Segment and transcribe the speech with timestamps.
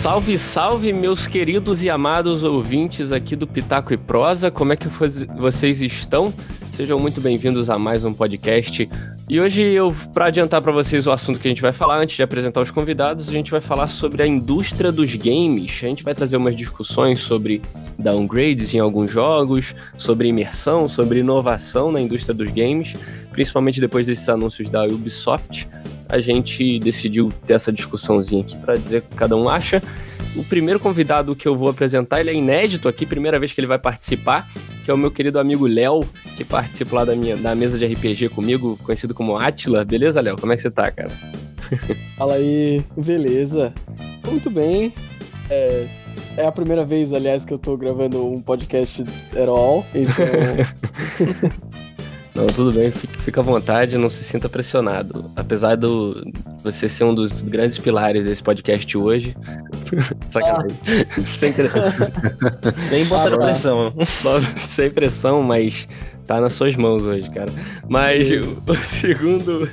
[0.00, 4.50] Salve, salve, meus queridos e amados ouvintes aqui do Pitaco e Prosa.
[4.50, 4.88] Como é que
[5.36, 6.32] vocês estão?
[6.72, 8.88] Sejam muito bem-vindos a mais um podcast.
[9.28, 12.16] E hoje eu, para adiantar para vocês o assunto que a gente vai falar, antes
[12.16, 15.78] de apresentar os convidados, a gente vai falar sobre a indústria dos games.
[15.82, 17.60] A gente vai trazer umas discussões sobre
[17.98, 22.96] downgrades em alguns jogos, sobre imersão, sobre inovação na indústria dos games,
[23.30, 25.68] principalmente depois desses anúncios da Ubisoft
[26.10, 29.82] a gente decidiu ter essa discussãozinha aqui para dizer o que cada um acha.
[30.36, 33.66] O primeiro convidado que eu vou apresentar, ele é inédito aqui, primeira vez que ele
[33.66, 34.48] vai participar,
[34.84, 36.00] que é o meu querido amigo Léo,
[36.36, 39.84] que participa lá da minha da mesa de RPG comigo, conhecido como Atila.
[39.84, 40.36] Beleza, Léo?
[40.36, 41.10] Como é que você tá, cara?
[42.16, 43.72] Fala aí, beleza?
[44.26, 44.92] Muito bem.
[45.48, 45.86] É,
[46.36, 50.26] é a primeira vez, aliás, que eu tô gravando um podcast at all, então.
[52.34, 55.30] Não, tudo bem, fica à vontade, não se sinta pressionado.
[55.34, 56.24] Apesar do
[56.62, 59.36] você ser um dos grandes pilares desse podcast hoje.
[60.26, 60.76] Sacanagem.
[60.86, 61.20] Ah.
[61.22, 61.52] sem,
[62.90, 63.94] Nem botar ah, pressão.
[64.58, 65.88] Sem pressão, mas
[66.26, 67.52] tá nas suas mãos hoje, cara.
[67.88, 69.68] Mas o, o segundo.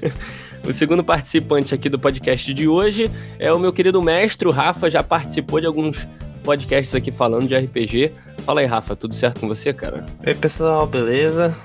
[0.68, 4.90] O segundo participante aqui do podcast de hoje é o meu querido mestre, o Rafa,
[4.90, 6.06] já participou de alguns
[6.44, 8.12] podcasts aqui falando de RPG.
[8.40, 10.06] Fala aí, Rafa, tudo certo com você, cara?
[10.26, 11.56] Oi, pessoal, beleza?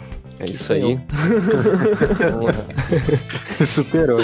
[0.43, 0.99] É que isso aí.
[3.65, 4.19] Superou.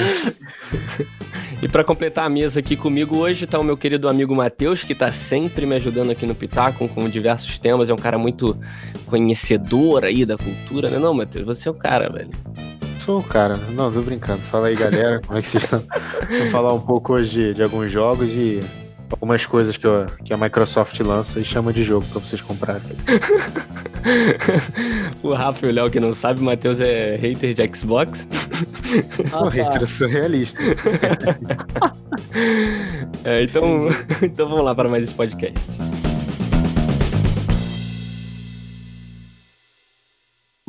[1.63, 4.93] E para completar a mesa aqui comigo hoje está o meu querido amigo Matheus, que
[4.93, 7.89] está sempre me ajudando aqui no Pitaco com diversos temas.
[7.89, 8.59] É um cara muito
[9.07, 10.99] conhecedor aí da cultura, né?
[10.99, 12.31] Não, Matheus, você é o cara, velho.
[12.99, 13.57] Sou o cara.
[13.71, 14.41] Não, tô brincando.
[14.43, 15.21] Fala aí, galera.
[15.25, 15.85] Como é que vocês estão?
[16.29, 18.61] Vou falar um pouco hoje de, de alguns jogos e
[19.11, 22.83] algumas coisas que, eu, que a Microsoft lança e chama de jogo para vocês comprarem.
[25.23, 28.29] o Rafa e o Léo que não sabe, o Matheus é hater de Xbox.
[29.31, 30.63] Sou ah, hater, sou realista.
[33.25, 33.89] é, então,
[34.23, 35.59] então vamos lá para mais esse podcast.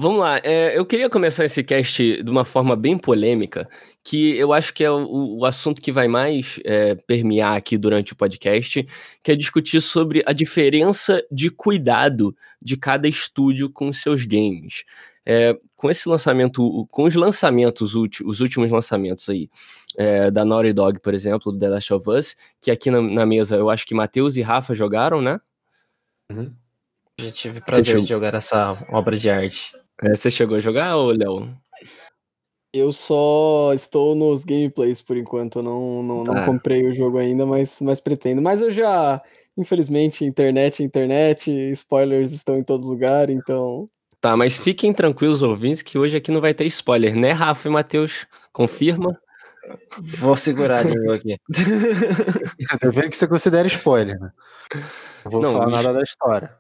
[0.02, 3.68] Vamos lá, é, eu queria começar esse cast de uma forma bem polêmica,
[4.02, 8.14] que eu acho que é o, o assunto que vai mais é, permear aqui durante
[8.14, 8.88] o podcast,
[9.22, 14.86] que é discutir sobre a diferença de cuidado de cada estúdio com seus games.
[15.26, 19.50] É, com esse lançamento, com os lançamentos, os últimos lançamentos aí,
[19.98, 23.26] é, da Naughty Dog, por exemplo, do The Last of Us, que aqui na, na
[23.26, 25.42] mesa eu acho que Matheus e Rafa jogaram, né?
[26.32, 26.56] Uhum.
[27.20, 29.78] Já tive prazer de jogar essa obra de arte.
[30.02, 31.56] É, você chegou a jogar, ou Léo?
[32.74, 35.60] Eu só estou nos gameplays por enquanto.
[35.60, 36.46] Eu não, não, não ah.
[36.46, 38.42] comprei o jogo ainda, mas, mas pretendo.
[38.42, 39.22] Mas eu já,
[39.58, 43.90] infelizmente, internet, internet, spoilers estão em todo lugar, então.
[44.22, 47.72] Tá, mas fiquem tranquilos, ouvintes, que hoje aqui não vai ter spoiler, né, Rafa e
[47.72, 48.28] Matheus?
[48.52, 49.18] Confirma?
[50.20, 51.38] Vou segurar de aqui.
[52.82, 54.32] Eu vejo que você considera spoiler, né?
[55.24, 56.59] Não vou não, falar nada da história.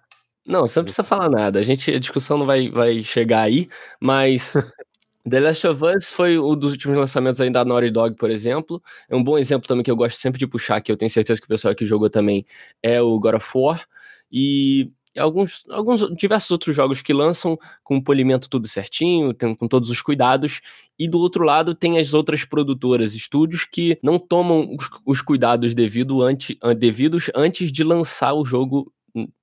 [0.49, 1.59] Não, você não precisa falar nada.
[1.59, 3.69] A gente, a discussão não vai, vai chegar aí,
[4.01, 4.53] mas
[5.29, 8.81] The Last of Us foi um dos últimos lançamentos ainda da Naughty Dog, por exemplo.
[9.07, 11.39] É um bom exemplo também que eu gosto sempre de puxar, que eu tenho certeza
[11.39, 12.47] que o pessoal que jogou também
[12.81, 13.85] é o God of War.
[14.31, 19.67] E alguns, alguns diversos outros jogos que lançam com o polimento tudo certinho, tem, com
[19.67, 20.61] todos os cuidados.
[20.97, 25.75] E do outro lado tem as outras produtoras, estúdios que não tomam os, os cuidados
[25.75, 28.91] devido ante, devidos antes de lançar o jogo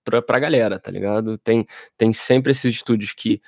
[0.04, 1.38] pra, pra galera, tá ligado?
[1.38, 1.66] Tem,
[1.97, 3.41] tem sempre esses estúdios que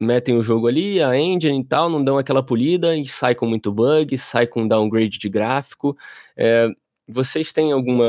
[0.00, 3.46] metem o jogo ali, a engine e tal, não dão aquela polida e sai com
[3.46, 5.96] muito bug, sai com downgrade de gráfico.
[6.36, 6.68] É,
[7.08, 8.04] vocês têm alguma.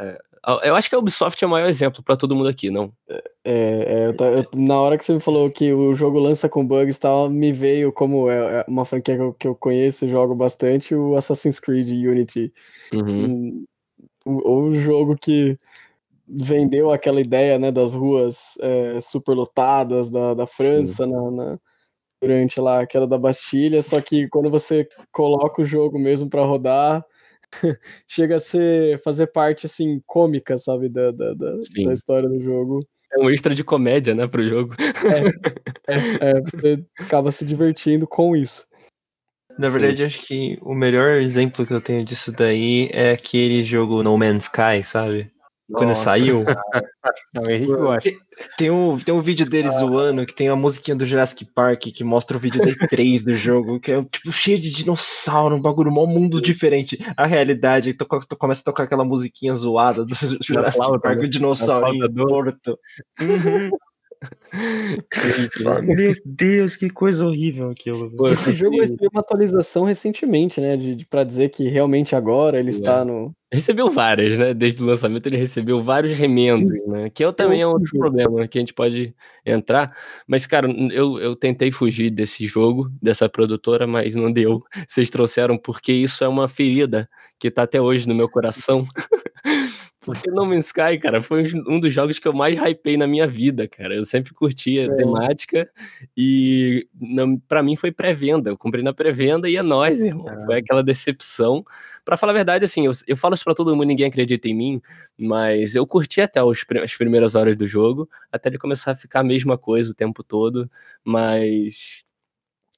[0.00, 0.18] É,
[0.64, 2.92] eu acho que a Ubisoft é o maior exemplo para todo mundo aqui, não?
[3.08, 6.66] É, é eu, eu, na hora que você me falou que o jogo lança com
[6.66, 10.04] bugs e tal, me veio como é, é uma franquia que eu, que eu conheço
[10.04, 12.52] e jogo bastante, o Assassin's Creed Unity.
[12.92, 13.24] Uhum.
[13.24, 13.64] Um,
[14.26, 15.58] o, o jogo que
[16.26, 21.58] vendeu aquela ideia né, das ruas é, superlotadas da, da França na, na,
[22.20, 26.42] durante lá a queda da Bastilha, só que quando você coloca o jogo mesmo para
[26.42, 27.04] rodar,
[28.08, 32.80] chega a ser fazer parte assim cômica, sabe, da, da, da, da, história do jogo.
[33.12, 34.74] É um extra de comédia, né, pro jogo.
[34.78, 38.66] É, é, é você acaba se divertindo com isso.
[39.56, 40.04] Na verdade, Sim.
[40.04, 44.44] acho que o melhor exemplo que eu tenho disso daí é aquele jogo No Man's
[44.44, 45.30] Sky, sabe?
[45.72, 46.44] Quando Nossa, saiu.
[47.34, 48.10] Não, Henrique gosta.
[48.58, 49.72] Tem um, tem um vídeo dele ah.
[49.72, 53.32] zoando que tem a musiquinha do Jurassic Park que mostra o vídeo da E3 do
[53.32, 56.98] jogo, que é tipo cheio de dinossauro, um bagulho, um mundo diferente.
[57.16, 61.24] A realidade, tu, tu começa a tocar aquela musiquinha zoada do Jurassic flauta, Park, né?
[61.24, 62.78] o dinossauro morto.
[63.20, 63.70] Uhum.
[65.82, 68.10] Meu Deus, que coisa horrível aquilo.
[68.28, 70.76] Esse jogo recebeu uma atualização recentemente, né?
[70.76, 72.70] De, de para dizer que realmente agora ele é.
[72.70, 73.34] está no.
[73.52, 74.52] Recebeu várias, né?
[74.52, 77.08] Desde o lançamento ele recebeu vários remendos, né?
[77.10, 79.14] Que eu também é outro problema que a gente pode
[79.46, 79.96] entrar.
[80.26, 84.60] Mas, cara, eu, eu tentei fugir desse jogo, dessa produtora, mas não deu.
[84.88, 88.84] Vocês trouxeram porque isso é uma ferida que tá até hoje no meu coração.
[90.04, 93.26] Porque No Man's Sky, cara, foi um dos jogos que eu mais hypei na minha
[93.26, 93.94] vida, cara.
[93.94, 94.94] Eu sempre curti a é.
[94.94, 95.70] temática
[96.16, 96.86] e
[97.48, 98.50] para mim foi pré-venda.
[98.50, 100.26] Eu comprei na pré-venda e é nóis, irmão.
[100.44, 101.64] Foi aquela decepção.
[102.04, 104.54] Para falar a verdade, assim, eu, eu falo isso pra todo mundo, ninguém acredita em
[104.54, 104.82] mim,
[105.16, 109.20] mas eu curti até os, as primeiras horas do jogo, até ele começar a ficar
[109.20, 110.70] a mesma coisa o tempo todo,
[111.02, 112.04] mas.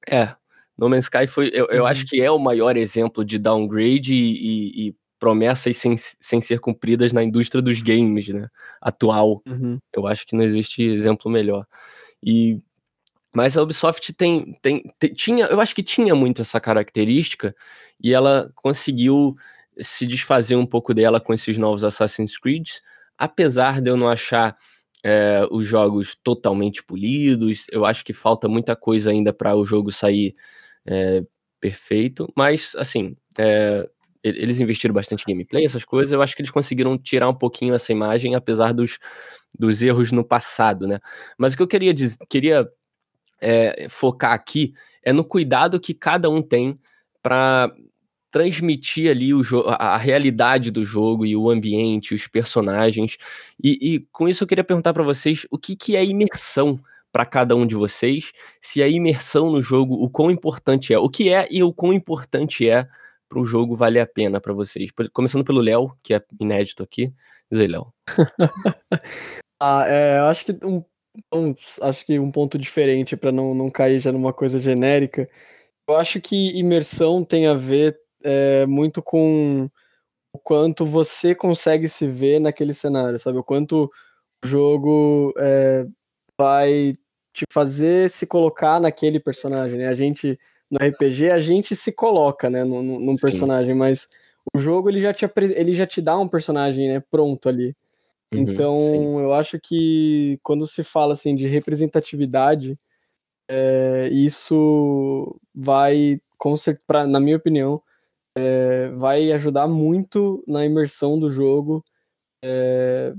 [0.09, 0.33] É,
[0.79, 2.07] No Man's Sky foi, eu, eu acho uhum.
[2.09, 7.13] que é o maior exemplo de downgrade e, e, e promessas sem, sem ser cumpridas
[7.13, 8.47] na indústria dos games, né?
[8.81, 9.43] Atual.
[9.47, 9.79] Uhum.
[9.95, 11.67] Eu acho que não existe exemplo melhor.
[12.23, 12.61] E
[13.35, 17.55] mas a Ubisoft tem, tem, tem, tinha, eu acho que tinha muito essa característica
[18.03, 19.37] e ela conseguiu
[19.79, 22.67] se desfazer um pouco dela com esses novos Assassin's Creed,
[23.19, 24.57] apesar de eu não achar
[25.05, 29.93] é, os jogos totalmente polidos, eu acho que falta muita coisa ainda para o jogo
[29.93, 30.35] sair
[30.87, 31.23] é,
[31.61, 33.87] perfeito, mas assim, é,
[34.29, 37.75] eles investiram bastante em gameplay, essas coisas, eu acho que eles conseguiram tirar um pouquinho
[37.75, 38.99] essa imagem, apesar dos,
[39.59, 40.99] dos erros no passado, né?
[41.39, 42.69] Mas o que eu queria, dizer, queria
[43.41, 46.79] é, focar aqui é no cuidado que cada um tem
[47.23, 47.73] para
[48.31, 53.17] transmitir ali o a, realidade do jogo e o ambiente, os personagens.
[53.63, 56.79] E, e com isso eu queria perguntar para vocês o que, que é imersão
[57.13, 61.09] para cada um de vocês, se a imersão no jogo, o quão importante é, o
[61.09, 62.87] que é e o quão importante é
[63.29, 64.91] para o jogo valer a pena para vocês?
[65.13, 67.13] Começando pelo Léo, que é inédito aqui.
[67.51, 67.93] Diz aí, Léo.
[69.61, 70.85] ah, é, acho que um,
[71.33, 75.29] um, acho que um ponto diferente para não, não cair já numa coisa genérica.
[75.89, 79.71] Eu acho que imersão tem a ver é, muito com
[80.33, 83.39] o quanto você consegue se ver naquele cenário, sabe?
[83.39, 83.91] O quanto
[84.45, 85.87] o jogo é,
[86.39, 86.97] vai
[87.33, 89.89] te fazer se colocar naquele personagem, né?
[89.89, 90.39] A gente
[90.71, 94.09] no RPG a gente se coloca, né, num, num personagem, mas
[94.55, 97.75] o jogo ele já te ele já te dá um personagem, né, pronto ali.
[98.35, 99.21] Uhum, então, sim.
[99.21, 102.79] eu acho que quando se fala assim de representatividade,
[103.49, 106.21] é, isso vai,
[106.87, 107.81] pra, na minha opinião,
[108.37, 111.85] é, vai ajudar muito na imersão do jogo.
[112.45, 113.15] É,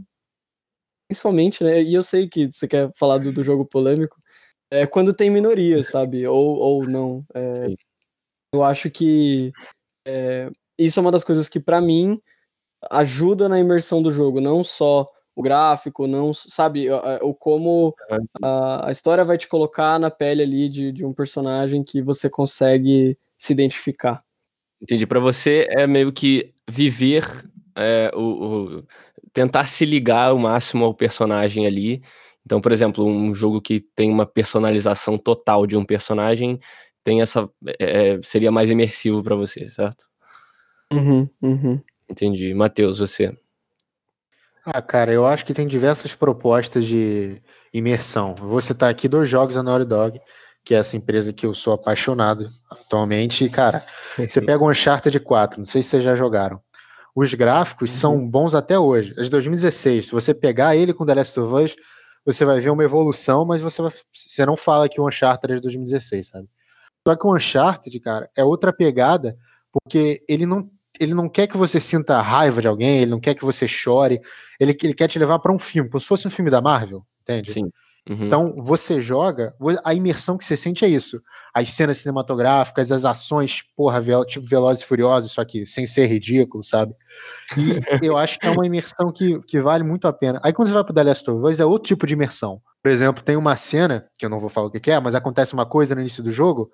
[1.07, 1.81] principalmente, né?
[1.81, 4.21] E eu sei que você quer falar do, do jogo polêmico,
[4.71, 6.25] é quando tem minoria, sabe?
[6.27, 7.25] Ou, ou não.
[7.33, 7.73] É,
[8.53, 9.51] eu acho que
[10.05, 12.21] é, isso é uma das coisas que, para mim,
[12.89, 16.87] ajuda na imersão do jogo, não só o gráfico, não, sabe,
[17.21, 17.93] o, como
[18.41, 22.27] a, a, história vai te colocar na pele ali de, de um personagem que você
[22.27, 24.19] consegue se identificar.
[24.81, 25.05] Entendi.
[25.05, 27.23] Para você é meio que viver
[27.75, 28.83] é, o, o,
[29.31, 32.01] tentar se ligar ao máximo ao personagem ali
[32.47, 36.57] então, por exemplo, um jogo que tem uma personalização total de um personagem
[37.03, 40.05] tem essa é, seria mais imersivo para você, certo?
[40.93, 41.81] Uhum, uhum.
[42.09, 42.53] Entendi.
[42.53, 43.37] Matheus, você?
[44.65, 47.41] Ah, cara, eu acho que tem diversas propostas de
[47.73, 48.33] imersão.
[48.39, 50.21] Eu vou citar aqui dois jogos da Naughty Dog,
[50.63, 53.43] que é essa empresa que eu sou apaixonado atualmente.
[53.43, 53.83] E, cara,
[54.17, 56.61] você pega um Uncharted 4, não sei se vocês já jogaram.
[57.13, 57.97] Os gráficos uhum.
[57.97, 59.13] são bons até hoje.
[59.17, 61.75] As de 2016, se você pegar ele com The Last of Us,
[62.27, 65.55] você vai ver uma evolução, mas você, vai, você não fala que o Uncharted é
[65.55, 66.49] de 2016, sabe?
[67.07, 69.37] Só que o Uncharted, cara, é outra pegada,
[69.71, 70.69] porque ele não,
[70.99, 74.19] ele não quer que você sinta raiva de alguém, ele não quer que você chore,
[74.59, 77.05] ele, ele quer te levar para um filme, como se fosse um filme da Marvel,
[77.21, 77.53] entende?
[77.53, 77.71] Sim.
[78.09, 78.25] Uhum.
[78.25, 81.21] Então, você joga, a imersão que você sente é isso.
[81.53, 86.63] As cenas cinematográficas, as ações, porra, tipo Velozes e Furiosos, só que sem ser ridículo,
[86.63, 86.95] sabe?
[87.57, 90.39] E eu acho que é uma imersão que, que vale muito a pena.
[90.43, 92.61] Aí quando você vai pro The Last of Us, é outro tipo de imersão.
[92.81, 95.53] Por exemplo, tem uma cena, que eu não vou falar o que é, mas acontece
[95.53, 96.71] uma coisa no início do jogo,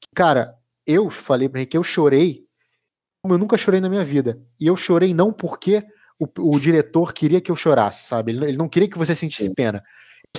[0.00, 0.54] que, cara,
[0.86, 2.46] eu falei pra ele que eu chorei
[3.20, 4.40] como eu nunca chorei na minha vida.
[4.60, 5.84] E eu chorei não porque
[6.20, 8.32] o, o diretor queria que eu chorasse, sabe?
[8.32, 9.82] Ele, ele não queria que você sentisse pena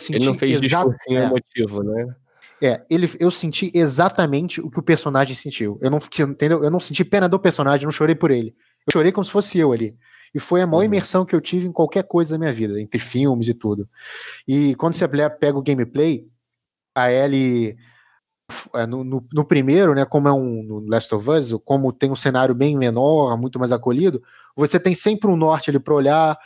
[0.10, 1.24] ele não fez discursinho é.
[1.24, 2.16] emotivo, né?
[2.62, 5.78] É, ele, eu senti exatamente o que o personagem sentiu.
[5.82, 6.64] Eu não, entendeu?
[6.64, 8.54] Eu não senti pena do personagem, não chorei por ele.
[8.86, 9.98] Eu chorei como se fosse eu ali.
[10.34, 10.86] E foi a maior uhum.
[10.86, 13.88] imersão que eu tive em qualquer coisa da minha vida, entre filmes e tudo.
[14.48, 16.28] E quando você pega o gameplay,
[16.94, 17.78] a Ellie
[18.76, 22.12] é, no, no, no, primeiro, né, como é um no Last of Us, como tem
[22.12, 24.22] um cenário bem menor, muito mais acolhido,
[24.56, 26.38] você tem sempre um norte ali para olhar,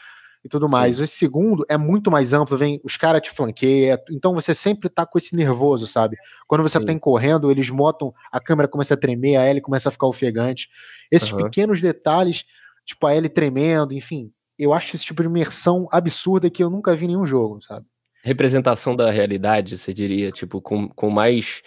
[0.44, 0.98] e tudo mais.
[0.98, 1.04] Sim.
[1.04, 5.06] Esse segundo é muito mais amplo, vem os caras te flanqueiam, então você sempre tá
[5.06, 6.18] com esse nervoso, sabe?
[6.48, 6.86] Quando você Sim.
[6.86, 10.70] tá correndo, eles motam, a câmera começa a tremer, a Ellie começa a ficar ofegante.
[11.12, 11.44] Esses uhum.
[11.44, 12.44] pequenos detalhes,
[12.86, 16.96] tipo a Ellie tremendo, enfim, eu acho esse tipo de imersão absurda que eu nunca
[16.96, 17.86] vi em nenhum jogo, sabe?
[18.24, 21.62] Representação da realidade, você diria, tipo, com, com mais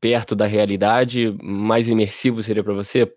[0.00, 3.12] perto da realidade, mais imersivo seria para você?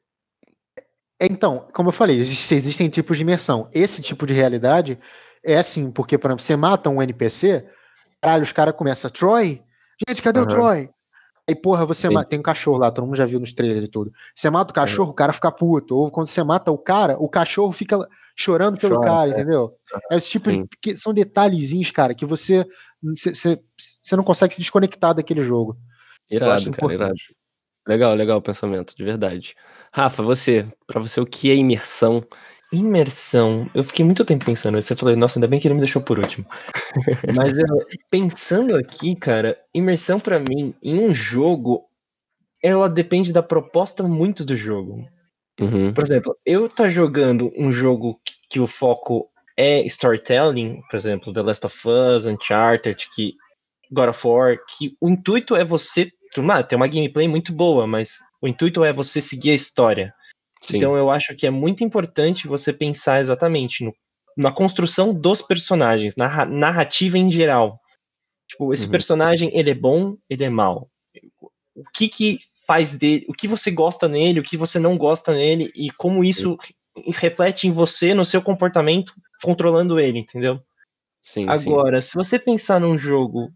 [1.20, 3.70] Então, como eu falei, existem tipos de imersão.
[3.74, 5.00] Esse tipo de realidade
[5.44, 7.66] é assim, porque, por exemplo, você mata um NPC,
[8.22, 9.64] caralho, os caras começam, Troy?
[10.08, 10.46] Gente, cadê uhum.
[10.46, 10.90] o Troy?
[11.48, 12.28] Aí, porra, você mata.
[12.28, 14.12] Tem um cachorro lá, todo mundo já viu nos trailers e tudo.
[14.36, 15.12] Você mata o cachorro, uhum.
[15.12, 15.96] o cara fica puto.
[15.96, 18.00] Ou quando você mata o cara, o cachorro fica
[18.36, 19.34] chorando pelo Chora, cara, é.
[19.34, 19.78] entendeu?
[20.12, 20.68] É esse tipo Sim.
[20.84, 20.98] de.
[20.98, 22.66] São detalhezinhos, cara, que você.
[23.02, 25.78] Você não consegue se desconectar daquele jogo.
[26.30, 27.14] Irado, cara, irado.
[27.88, 29.54] Legal, legal o pensamento, de verdade.
[29.96, 32.22] Rafa, você, para você, o que é imersão?
[32.70, 33.72] Imersão.
[33.74, 34.76] Eu fiquei muito tempo pensando.
[34.76, 36.46] Você falou, nossa, ainda bem que ele me deixou por último.
[37.34, 37.66] Mas eu,
[38.10, 41.86] pensando aqui, cara, imersão para mim, em um jogo,
[42.62, 45.08] ela depende da proposta muito do jogo.
[45.62, 45.94] Uhum.
[45.94, 51.32] Por exemplo, eu tá jogando um jogo que, que o foco é storytelling, por exemplo,
[51.32, 53.36] The Last of Us, Uncharted, que
[53.90, 56.12] God of War, que o intuito é você
[56.68, 60.14] tem uma gameplay muito boa, mas o intuito é você seguir a história.
[60.62, 60.78] Sim.
[60.78, 63.94] Então eu acho que é muito importante você pensar exatamente no,
[64.38, 67.80] na construção dos personagens, na narrativa em geral.
[68.48, 68.92] Tipo, esse uhum.
[68.92, 70.90] personagem, ele é bom, ele é mal.
[71.76, 75.34] O que que faz dele, o que você gosta nele, o que você não gosta
[75.34, 76.58] nele e como isso
[77.14, 79.14] reflete em você, no seu comportamento,
[79.44, 80.60] controlando ele, entendeu?
[81.22, 82.10] Sim, Agora, sim.
[82.10, 83.52] se você pensar num jogo,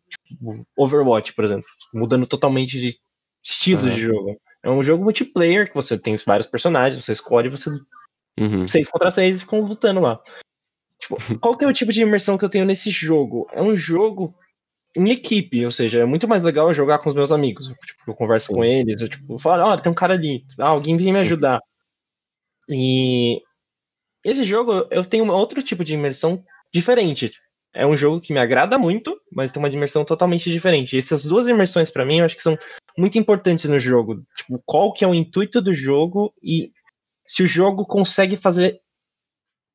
[0.77, 2.97] Overwatch, por exemplo, mudando totalmente de
[3.43, 3.89] estilo uhum.
[3.89, 7.69] de jogo, é um jogo multiplayer que você tem vários personagens, você escolhe, você
[8.39, 8.67] uhum.
[8.67, 10.21] seis contra seis e ficam lutando lá.
[10.99, 13.47] Tipo, qual que é o tipo de imersão que eu tenho nesse jogo?
[13.53, 14.35] É um jogo
[14.95, 17.67] em equipe, ou seja, é muito mais legal jogar com os meus amigos.
[17.67, 18.55] Tipo, eu converso Sim.
[18.55, 21.61] com eles, eu tipo, falo, olha, tem um cara ali, ah, alguém vem me ajudar.
[22.67, 23.41] E
[24.23, 27.31] esse jogo eu tenho um outro tipo de imersão diferente
[27.73, 30.95] é um jogo que me agrada muito, mas tem uma dimensão totalmente diferente.
[30.95, 32.57] E essas duas imersões, para mim, eu acho que são
[32.97, 34.23] muito importantes no jogo.
[34.35, 36.71] Tipo, qual que é o intuito do jogo e
[37.27, 38.79] se o jogo consegue fazer,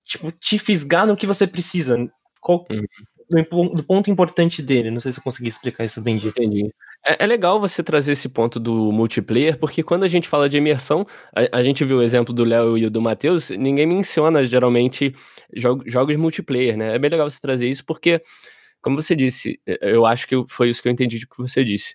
[0.05, 1.97] tipo, te fisgar no que você precisa.
[2.41, 2.85] Qual, uhum
[3.31, 4.91] do, ponto importante dele.
[4.91, 6.17] Não sei se eu consegui explicar isso bem.
[6.17, 6.71] Entendi.
[7.05, 10.57] É, é, legal você trazer esse ponto do multiplayer, porque quando a gente fala de
[10.57, 15.15] imersão, a, a gente viu o exemplo do Léo e do Matheus, ninguém menciona geralmente
[15.55, 16.95] jogo, jogos multiplayer, né?
[16.95, 18.21] É bem legal você trazer isso, porque,
[18.81, 21.95] como você disse, eu acho que foi isso que eu entendi do que você disse.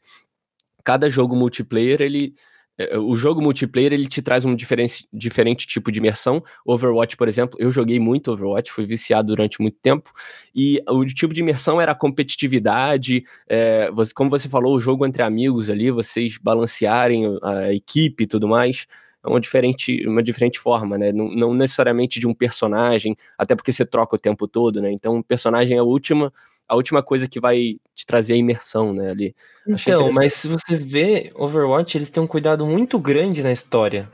[0.83, 2.58] Cada jogo multiplayer, ele é, é,
[2.97, 6.41] o jogo multiplayer ele te traz um diferente, diferente tipo de imersão.
[6.65, 10.11] Overwatch, por exemplo, eu joguei muito Overwatch, fui viciado durante muito tempo,
[10.55, 15.05] e o tipo de imersão era a competitividade, é, você, como você falou, o jogo
[15.05, 20.59] entre amigos ali, vocês balancearem a equipe e tudo mais é uma diferente, uma diferente
[20.59, 21.11] forma, né?
[21.11, 24.91] Não, não, necessariamente de um personagem, até porque você troca o tempo todo, né?
[24.91, 26.31] Então, o personagem é a última,
[26.67, 29.11] a última coisa que vai te trazer a imersão, né?
[29.11, 29.35] Ali.
[29.67, 34.09] Então, mas se você vê Overwatch, eles têm um cuidado muito grande na história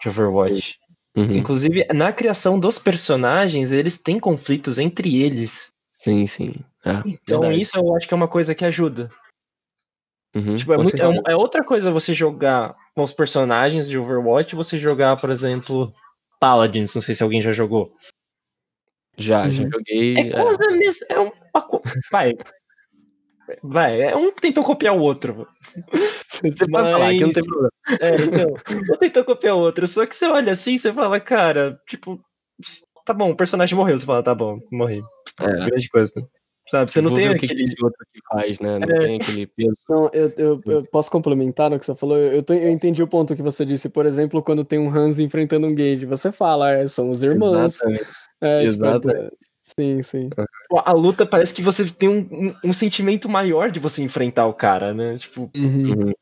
[0.00, 0.78] de Overwatch.
[1.16, 1.36] Uhum.
[1.36, 5.70] Inclusive, na criação dos personagens, eles têm conflitos entre eles.
[5.92, 6.54] Sim, sim.
[6.84, 7.60] É, então, verdade.
[7.60, 9.10] isso eu acho que é uma coisa que ajuda.
[10.34, 14.54] Uhum, tipo, é, muito, é, é, outra coisa você jogar com os personagens de Overwatch
[14.54, 15.92] você jogar, por exemplo,
[16.38, 16.94] Paladins.
[16.94, 17.92] Não sei se alguém já jogou.
[19.16, 19.52] Já, uhum.
[19.52, 20.18] já joguei.
[20.18, 20.66] É quase é.
[20.66, 21.06] a mesma.
[21.08, 21.32] É um.
[22.10, 22.34] Vai.
[23.62, 25.46] Vai, é um tentou copiar o outro.
[25.92, 26.82] Você Mas...
[26.82, 27.70] pode falar que não tem problema.
[28.00, 29.86] É, então, um tentou copiar o outro.
[29.86, 32.20] Só que você olha assim você fala, cara, tipo,
[33.04, 33.98] tá bom, o personagem morreu.
[33.98, 35.02] Você fala, tá bom, morri.
[35.40, 35.66] É.
[35.66, 36.28] Grande coisa.
[36.68, 38.78] Sabe, você não tem aquele que outro que faz, né?
[38.80, 38.98] Não é.
[38.98, 39.76] tem aquele peso.
[39.88, 42.16] Não, eu, eu, eu, posso complementar no que você falou.
[42.16, 43.88] Eu, tô, eu entendi o ponto que você disse.
[43.88, 47.74] Por exemplo, quando tem um Hans enfrentando um Gage, você fala, é, são os irmãos.
[47.74, 48.04] Exatamente.
[48.40, 49.24] É, Exatamente.
[49.24, 50.30] Tipo, sim, sim.
[50.84, 54.54] A luta parece que você tem um, um, um, sentimento maior de você enfrentar o
[54.54, 55.16] cara, né?
[55.18, 55.48] Tipo.
[55.56, 55.92] Uhum.
[55.92, 56.12] Uhum.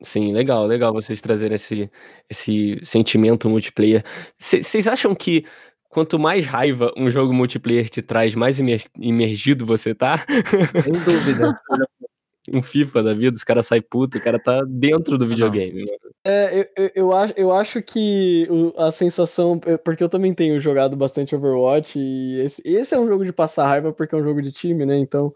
[0.00, 1.90] Sim, legal, legal vocês trazerem esse,
[2.30, 4.04] esse sentimento multiplayer.
[4.38, 5.44] Vocês acham que
[5.88, 8.58] quanto mais raiva um jogo multiplayer te traz, mais
[8.98, 10.18] imergido você tá.
[10.18, 11.58] Sem dúvida.
[12.52, 15.84] um FIFA da vida, os caras saem puto, o cara tá dentro do videogame.
[16.26, 19.60] É, eu, eu, eu, acho, eu acho que a sensação.
[19.84, 23.66] Porque eu também tenho jogado bastante Overwatch e esse, esse é um jogo de passar
[23.66, 24.98] raiva porque é um jogo de time, né?
[24.98, 25.32] Então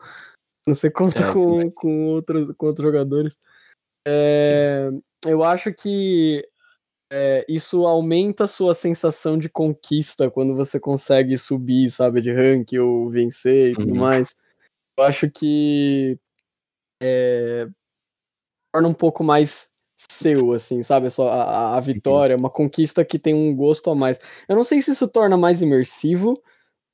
[0.67, 3.37] você conta é, com, com, outros, com outros jogadores.
[4.07, 4.91] É,
[5.27, 6.45] eu acho que
[7.15, 12.73] é, isso aumenta a sua sensação de conquista quando você consegue subir, sabe, de rank
[12.73, 14.01] ou vencer e tudo uhum.
[14.01, 14.35] mais.
[14.97, 16.19] Eu acho que
[17.03, 17.69] é,
[18.73, 19.69] torna um pouco mais
[20.11, 21.11] seu, assim, sabe?
[21.11, 24.19] Só a, a vitória, uma conquista que tem um gosto a mais.
[24.49, 26.43] Eu não sei se isso torna mais imersivo,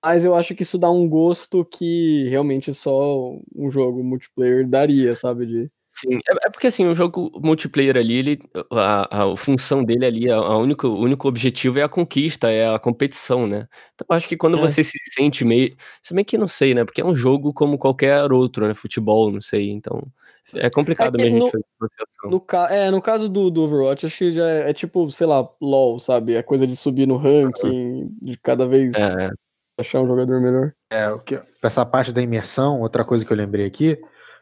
[0.04, 5.14] mas eu acho que isso dá um gosto que realmente só um jogo multiplayer daria,
[5.14, 5.46] sabe?
[5.46, 5.70] De...
[6.00, 8.38] Sim, é, é porque assim, o jogo multiplayer ali, ele,
[8.70, 12.48] a, a, a função dele ali, a, a único, o único objetivo é a conquista,
[12.48, 13.66] é a competição, né?
[13.94, 14.60] Então eu acho que quando é.
[14.60, 15.74] você se sente meio.
[16.00, 16.84] Se bem que não sei, né?
[16.84, 18.74] Porque é um jogo como qualquer outro, né?
[18.74, 19.70] Futebol, não sei.
[19.70, 20.06] Então.
[20.54, 22.30] É complicado é mesmo no, a gente fazer associação.
[22.30, 25.46] No, é, no caso do, do Overwatch, acho que já é, é, tipo, sei lá,
[25.60, 26.34] LOL, sabe?
[26.34, 29.26] É coisa de subir no ranking, de cada vez é.
[29.26, 29.30] é.
[29.76, 30.72] achar um jogador melhor.
[30.90, 33.98] É, o que, pra essa parte da imersão, outra coisa que eu lembrei aqui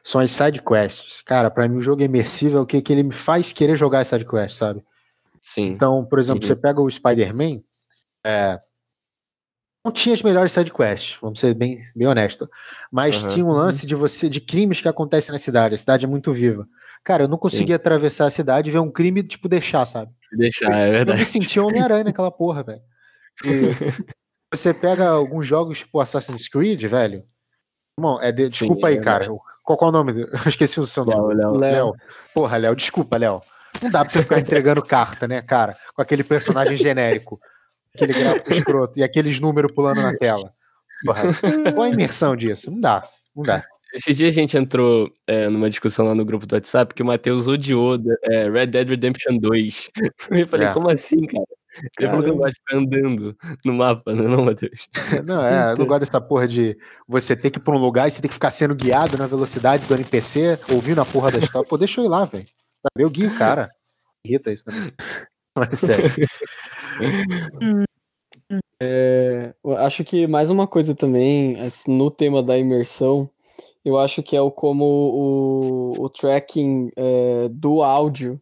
[0.06, 1.20] são as side quests.
[1.22, 4.00] Cara, para mim o jogo imersivo é o que, que ele me faz querer jogar
[4.00, 4.80] as side quests, sabe?
[5.42, 5.70] Sim.
[5.70, 6.46] Então, por exemplo, uhum.
[6.46, 7.60] você pega o Spider-Man,
[8.25, 8.60] é,
[9.84, 12.48] não tinha as melhores side quests, vamos ser bem, bem honesto.
[12.90, 13.26] Mas uhum.
[13.26, 15.75] tinha um lance de você de crimes que acontecem na cidade.
[15.75, 16.68] A cidade é muito viva.
[17.02, 17.80] Cara, eu não conseguia Sim.
[17.80, 20.12] atravessar a cidade e ver um crime, tipo, deixar, sabe?
[20.32, 21.18] Deixar, é verdade.
[21.18, 22.82] Eu me sentia Homem-Aranha naquela porra, velho.
[24.54, 27.25] você pega alguns jogos, tipo Assassin's Creed, velho.
[27.99, 28.49] Bom, é de...
[28.49, 29.26] desculpa Sim, aí, é cara.
[29.62, 30.12] Qual, qual é o nome?
[30.45, 31.35] Eu esqueci o seu nome.
[31.35, 31.61] Léo, Léo.
[31.61, 31.95] Léo.
[32.35, 33.41] Porra, Léo, desculpa, Léo.
[33.83, 35.76] Não dá pra você ficar entregando carta, né, cara?
[35.95, 37.38] Com aquele personagem genérico
[37.97, 40.53] aquele gráfico escroto e aqueles números pulando na tela.
[41.05, 41.23] Porra,
[41.75, 42.71] qual a imersão disso?
[42.71, 43.03] Não dá,
[43.35, 43.65] não dá.
[43.93, 47.07] Esse dia a gente entrou é, numa discussão lá no grupo do WhatsApp que o
[47.07, 49.91] Matheus odiou é, Red Dead Redemption 2.
[50.31, 50.73] Eu falei, é.
[50.73, 51.47] como assim, cara?
[51.99, 54.88] Ele falou que não gosta de ficar andando no mapa, né, não, Matheus?
[55.26, 58.09] Não, é, eu não gosto dessa porra de você ter que ir pra um lugar
[58.09, 61.38] e você ter que ficar sendo guiado na velocidade do NPC, ouvindo a porra da
[61.38, 61.68] história.
[61.68, 62.47] Pô, deixa eu ir lá, velho.
[62.97, 63.71] Eu guio o cara.
[64.25, 64.92] Irrita isso também.
[65.56, 66.11] Mas sério.
[68.80, 71.56] É, acho que mais uma coisa também,
[71.88, 73.28] no tema da imersão,
[73.85, 78.40] eu acho que é o como o, o tracking é, do áudio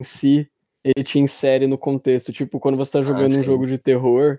[0.00, 0.50] em si,
[0.94, 2.32] ele te insere no contexto.
[2.32, 4.38] Tipo, quando você tá ah, jogando ah, um jogo de terror,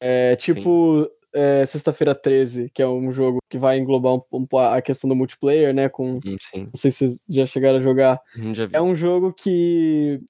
[0.00, 4.80] é, tipo é, Sexta-feira 13, que é um jogo que vai englobar um, um, a
[4.82, 5.88] questão do multiplayer, né?
[5.88, 6.64] Com, hum, sim.
[6.64, 8.20] Não sei se vocês já chegaram a jogar.
[8.36, 10.20] Hum, é um jogo que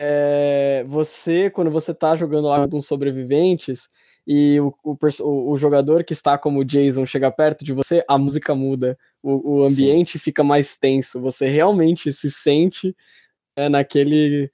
[0.00, 3.88] é, você, quando você tá jogando lá com sobreviventes
[4.26, 8.54] e o, o, o, jogador que está como Jason chega perto de você, a música
[8.54, 10.18] muda, o, o ambiente Sim.
[10.18, 12.94] fica mais tenso, você realmente se sente
[13.56, 14.50] é, naquele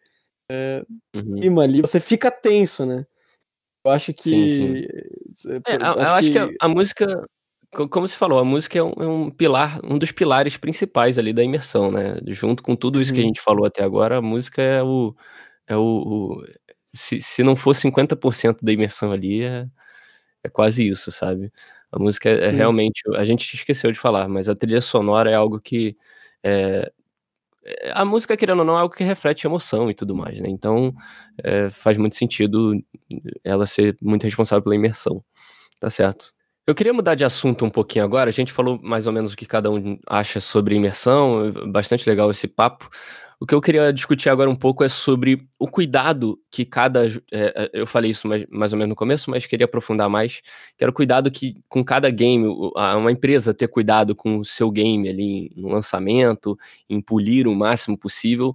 [0.52, 0.84] é,
[1.14, 1.60] uhum.
[1.60, 3.06] ali, você fica tenso, né?
[3.84, 4.22] Eu acho que.
[4.22, 4.86] Sim,
[5.34, 5.54] sim.
[5.66, 6.46] É, eu, acho, acho que...
[6.48, 7.26] que a, música
[7.72, 11.32] como se falou, a música é um, é um, pilar, um dos pilares principais ali
[11.32, 12.18] da imersão, né?
[12.26, 13.28] Junto com tudo isso que a uhum.
[13.28, 15.14] gente falou até agora, a música é o.
[15.66, 16.44] É o, o
[16.86, 19.66] se, se não for 50% da imersão ali, é,
[20.44, 21.50] é quase isso, sabe?
[21.90, 23.02] A música é, é realmente.
[23.16, 25.96] A gente esqueceu de falar, mas a trilha sonora é algo que.
[26.42, 26.92] É, é,
[27.94, 30.48] a música, querendo ou não, é algo que reflete emoção e tudo mais, né?
[30.48, 30.92] Então
[31.42, 32.74] é, faz muito sentido
[33.44, 35.24] ela ser muito responsável pela imersão.
[35.80, 36.32] Tá certo.
[36.64, 38.30] Eu queria mudar de assunto um pouquinho agora.
[38.30, 42.30] A gente falou mais ou menos o que cada um acha sobre imersão, bastante legal
[42.30, 42.88] esse papo.
[43.40, 47.08] O que eu queria discutir agora um pouco é sobre o cuidado que cada.
[47.32, 50.40] É, eu falei isso mais, mais ou menos no começo, mas queria aprofundar mais.
[50.78, 54.70] Que era o cuidado que, com cada game, uma empresa ter cuidado com o seu
[54.70, 56.56] game ali no lançamento,
[56.88, 58.54] em polir o máximo possível.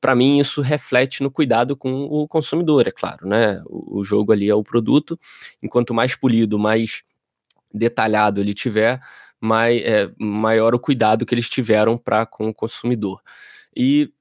[0.00, 3.60] Para mim, isso reflete no cuidado com o consumidor, é claro, né?
[3.66, 5.18] O, o jogo ali é o produto.
[5.60, 7.02] Enquanto mais polido, mais
[7.72, 9.00] detalhado ele tiver,
[9.82, 13.22] é, maior o cuidado que eles tiveram para com o consumidor.
[13.76, 14.12] E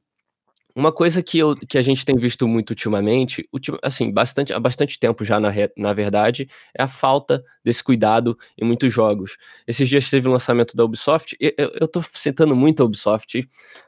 [0.80, 4.60] uma coisa que, eu, que a gente tem visto muito ultimamente, ultim, assim, bastante, há
[4.60, 9.38] bastante tempo já, na, na verdade, é a falta desse cuidado em muitos jogos.
[9.68, 13.48] Esses dias teve o lançamento da Ubisoft, eu, eu, tô citando muito a Ubisoft,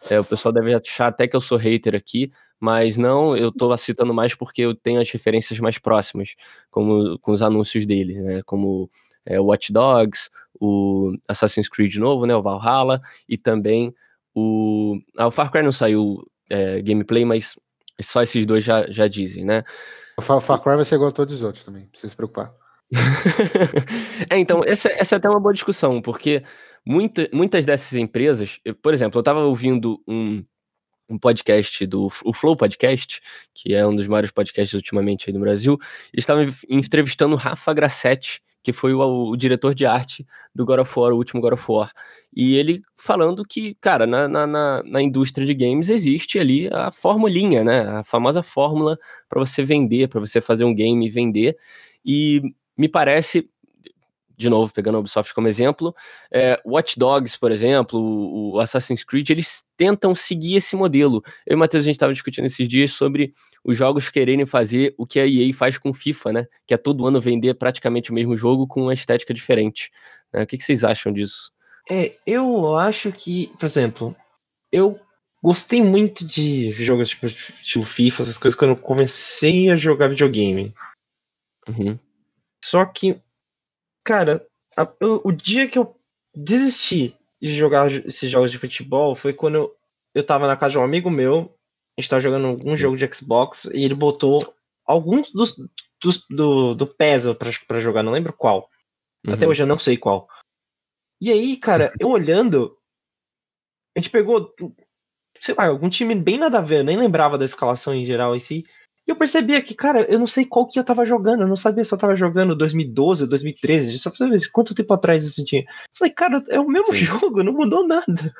[0.09, 3.75] é, o pessoal deve achar até que eu sou hater aqui, mas não, eu tô
[3.77, 6.35] citando mais porque eu tenho as referências mais próximas,
[6.69, 8.89] como com os anúncios dele, né, como
[9.25, 13.93] é, Watch Dogs, o Assassin's Creed novo, né, o Valhalla, e também
[14.35, 14.99] o...
[15.17, 17.55] Ah, o Far Cry não saiu é, gameplay, mas
[18.01, 19.63] só esses dois já, já dizem, né?
[20.17, 22.53] O Far Cry vai ser igual a todos os outros também, não precisa se preocupar.
[24.29, 26.43] é, então, essa, essa é até uma boa discussão, porque
[26.85, 30.43] muita, muitas dessas empresas, por exemplo, eu estava ouvindo um,
[31.09, 33.21] um podcast do o Flow Podcast,
[33.53, 35.77] que é um dos maiores podcasts ultimamente aí no Brasil,
[36.13, 40.79] eles estavam entrevistando o Rafa Grassetti, que foi o, o, diretor de arte do God
[40.79, 41.91] of War, o último God of War.
[42.35, 47.63] E ele falando que, cara, na, na, na indústria de games existe ali a formulinha,
[47.63, 47.81] né?
[47.81, 48.97] A famosa fórmula
[49.27, 51.57] para você vender, para você fazer um game e vender.
[52.05, 52.41] E
[52.77, 53.49] me parece,
[54.41, 55.95] de novo, pegando a Ubisoft como exemplo,
[56.31, 61.21] é, Watch Dogs, por exemplo, o, o, Assassin's Creed, eles tentam seguir esse modelo.
[61.45, 63.31] Eu e o Matheus, a gente estava discutindo esses dias sobre
[63.63, 66.47] os jogos quererem fazer o que a EA faz com FIFA, né?
[66.65, 69.91] Que é todo ano vender praticamente o mesmo jogo com uma estética diferente.
[70.33, 70.43] Né?
[70.43, 71.51] O que, que vocês acham disso?
[71.89, 74.15] É, eu acho que, por exemplo,
[74.71, 74.99] eu
[75.43, 80.73] gostei muito de jogos tipo, tipo FIFA, essas coisas, quando eu comecei a jogar videogame.
[81.67, 81.97] Uhum.
[82.63, 83.19] Só que
[84.03, 85.95] Cara, a, o, o, dia que eu
[86.35, 89.75] desisti de jogar esses jogos de futebol foi quando eu,
[90.15, 91.55] eu tava na casa de um amigo meu,
[91.97, 95.55] a gente tava jogando algum jogo de Xbox, e ele botou alguns dos,
[96.01, 98.69] dos do, do PESA pra, pra jogar, não lembro qual.
[99.25, 99.33] Uhum.
[99.33, 100.27] Até hoje eu não sei qual.
[101.21, 102.75] E aí, cara, eu olhando,
[103.95, 104.53] a gente pegou,
[105.37, 108.35] sei lá, algum time bem nada a ver, eu nem lembrava da escalação em geral
[108.35, 108.65] em si.
[109.11, 111.41] E eu percebia que, cara, eu não sei qual que eu tava jogando.
[111.41, 113.99] Eu não sabia se eu tava jogando 2012 ou 2013.
[113.99, 115.63] Só pra ver quanto tempo atrás isso tinha.
[115.63, 117.03] Eu falei, cara, é o mesmo Sim.
[117.03, 118.33] jogo, não mudou nada.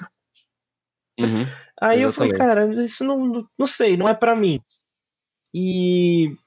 [1.19, 1.45] Uhum,
[1.81, 2.03] Aí exatamente.
[2.03, 4.61] eu falei, cara, isso não, não sei, não é para mim.
[5.53, 6.37] E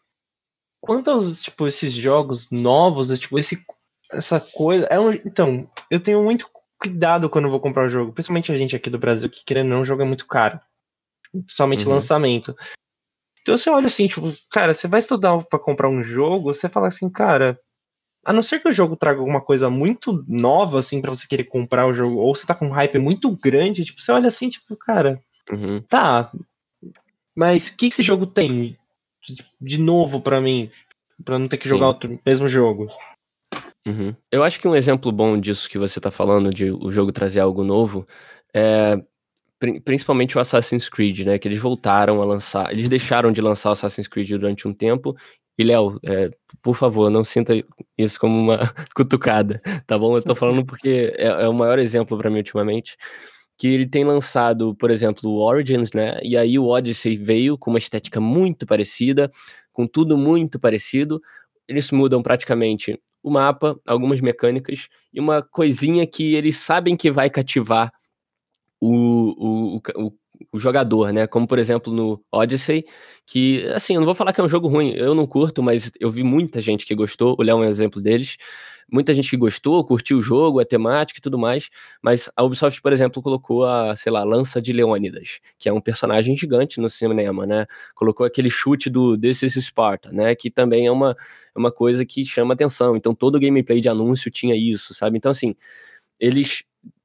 [0.80, 3.62] quanto aos, tipo, esses jogos novos, é, tipo, esse,
[4.10, 4.86] essa coisa.
[4.86, 6.48] É um, então, eu tenho muito
[6.80, 9.66] cuidado quando eu vou comprar um jogo, principalmente a gente aqui do Brasil, que querendo
[9.66, 10.58] ou não, o jogo é muito caro.
[11.30, 11.92] Principalmente uhum.
[11.92, 12.56] lançamento.
[13.44, 16.88] Então você olha assim, tipo, cara, você vai estudar para comprar um jogo, você fala
[16.88, 17.60] assim, cara,
[18.24, 21.44] a não ser que o jogo traga alguma coisa muito nova, assim, para você querer
[21.44, 24.48] comprar o jogo, ou você tá com um hype muito grande, tipo, você olha assim,
[24.48, 25.20] tipo, cara,
[25.52, 25.82] uhum.
[25.82, 26.32] tá,
[27.36, 28.78] mas o que esse jogo tem
[29.60, 30.70] de novo para mim,
[31.22, 31.74] para não ter que Sim.
[31.76, 32.88] jogar o mesmo jogo?
[33.86, 34.16] Uhum.
[34.32, 37.40] Eu acho que um exemplo bom disso que você tá falando, de o jogo trazer
[37.40, 38.08] algo novo,
[38.54, 38.96] é
[39.84, 41.38] principalmente o Assassin's Creed, né?
[41.38, 42.72] Que eles voltaram a lançar.
[42.72, 45.14] Eles deixaram de lançar o Assassin's Creed durante um tempo.
[45.56, 46.30] E, Léo, é,
[46.62, 47.52] por favor, não sinta
[47.96, 48.58] isso como uma
[48.94, 50.16] cutucada, tá bom?
[50.16, 52.96] Eu tô falando porque é, é o maior exemplo para mim ultimamente.
[53.56, 56.18] Que ele tem lançado, por exemplo, o Origins, né?
[56.22, 59.30] E aí o Odyssey veio com uma estética muito parecida,
[59.72, 61.20] com tudo muito parecido.
[61.68, 67.30] Eles mudam praticamente o mapa, algumas mecânicas e uma coisinha que eles sabem que vai
[67.30, 67.92] cativar
[68.86, 70.12] o, o, o,
[70.52, 71.26] o, jogador, né?
[71.26, 72.84] Como, por exemplo, no Odyssey,
[73.26, 75.90] que, assim, eu não vou falar que é um jogo ruim, eu não curto, mas
[75.98, 78.36] eu vi muita gente que gostou, o Léo é um exemplo deles,
[78.92, 81.70] muita gente que gostou, curtiu o jogo, a temática e tudo mais,
[82.02, 85.80] mas a Ubisoft, por exemplo, colocou a, sei lá, Lança de Leônidas, que é um
[85.80, 87.66] personagem gigante no cinema, né?
[87.94, 90.34] Colocou aquele chute do This is Sparta, né?
[90.34, 91.16] Que também é uma,
[91.56, 95.16] é uma coisa que chama atenção, então todo gameplay de anúncio tinha isso, sabe?
[95.16, 95.54] Então, assim,
[96.20, 96.64] eles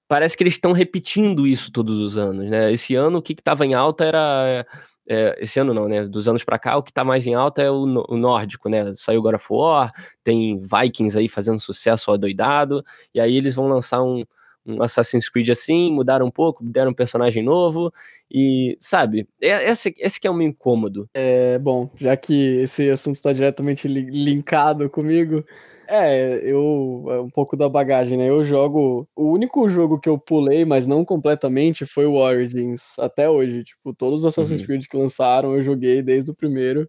[0.10, 2.74] parece que eles estão repetindo isso todos os anos, né?
[2.74, 4.66] Esse ano o que estava em alta era
[5.08, 6.08] é, esse ano não, né?
[6.08, 8.92] Dos anos para cá, o que está mais em alta é o, o, nórdico, né?
[8.96, 9.92] Saiu God of War,
[10.24, 14.24] tem Vikings aí fazendo sucesso doidado, e aí eles vão lançar um,
[14.66, 17.92] um Assassin's Creed assim, mudaram um pouco, deram um personagem novo,
[18.32, 21.10] e sabe, é, esse, esse que é um incômodo.
[21.14, 25.44] É, bom, já que esse assunto está diretamente li linkado comigo,
[25.90, 27.06] é, eu.
[27.10, 28.30] É um pouco da bagagem, né?
[28.30, 29.08] Eu jogo.
[29.16, 32.98] O único jogo que eu pulei, mas não completamente, foi o Origins.
[33.00, 33.64] Até hoje.
[33.64, 34.68] Tipo, todos os Assassin's uhum.
[34.68, 36.88] Creed que lançaram, eu joguei desde o primeiro.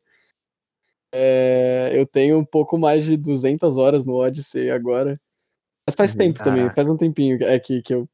[1.12, 5.20] É, eu tenho um pouco mais de 200 horas no Odyssey agora.
[5.86, 6.56] Mas faz uhum, tempo caraca.
[6.56, 8.08] também, faz um tempinho é que, que eu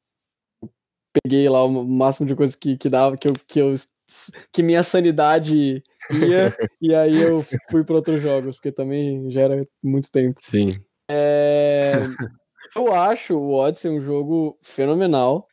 [1.23, 3.75] peguei lá o máximo de coisas que, que dava, que eu, que eu
[4.53, 9.61] que minha sanidade ia, e aí eu fui para outros jogos, porque também já era
[9.83, 10.39] muito tempo.
[10.41, 10.81] Sim.
[11.11, 11.95] É,
[12.77, 15.49] eu acho o Odyssey um jogo fenomenal.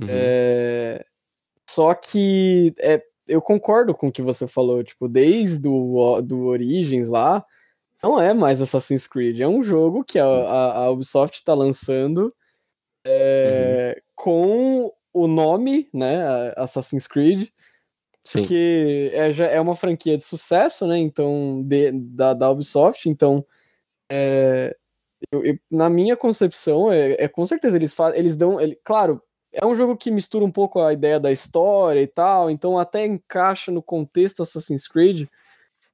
[0.00, 0.06] Uhum.
[0.08, 1.04] É,
[1.68, 7.08] só que é, eu concordo com o que você falou, tipo, desde o do Origins
[7.08, 7.44] lá,
[8.02, 12.34] não é mais Assassin's Creed, é um jogo que a, a, a Ubisoft está lançando
[13.04, 14.02] é, uhum.
[14.14, 17.48] com o nome, né, Assassin's Creed,
[18.26, 18.40] Sim.
[18.40, 20.98] Porque é, já é uma franquia de sucesso, né?
[20.98, 23.46] Então, de, da, da Ubisoft, então.
[24.10, 24.76] É,
[25.30, 27.94] eu, eu, na minha concepção, é, é, com certeza eles.
[28.14, 28.60] Eles dão.
[28.60, 32.50] Ele, claro, é um jogo que mistura um pouco a ideia da história e tal,
[32.50, 35.28] então até encaixa no contexto Assassin's Creed.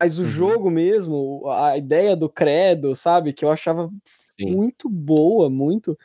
[0.03, 0.29] Mas o uhum.
[0.29, 3.33] jogo mesmo, a ideia do credo, sabe?
[3.33, 3.89] Que eu achava
[4.37, 4.51] Sim.
[4.51, 5.97] muito boa, muito.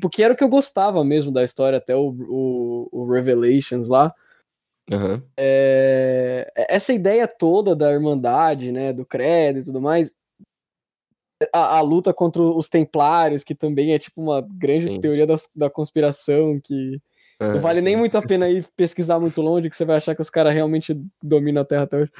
[0.00, 4.14] Porque era o que eu gostava mesmo da história, até o, o, o Revelations lá.
[4.88, 5.20] Uhum.
[5.36, 10.14] É, essa ideia toda da Irmandade, né, do credo e tudo mais,
[11.52, 15.00] a, a, luta contra os templários, que também é tipo uma grande Sim.
[15.00, 17.00] teoria da, da conspiração, que
[17.40, 20.14] é, não vale nem muito a pena ir pesquisar muito longe, que você vai achar
[20.14, 22.12] que os caras realmente dominam a Terra até hoje.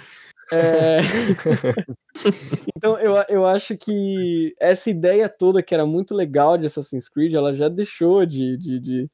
[0.52, 0.98] É...
[2.76, 7.34] então eu, eu acho que essa ideia toda que era muito legal de Assassin's Creed,
[7.34, 9.10] ela já deixou de, de, de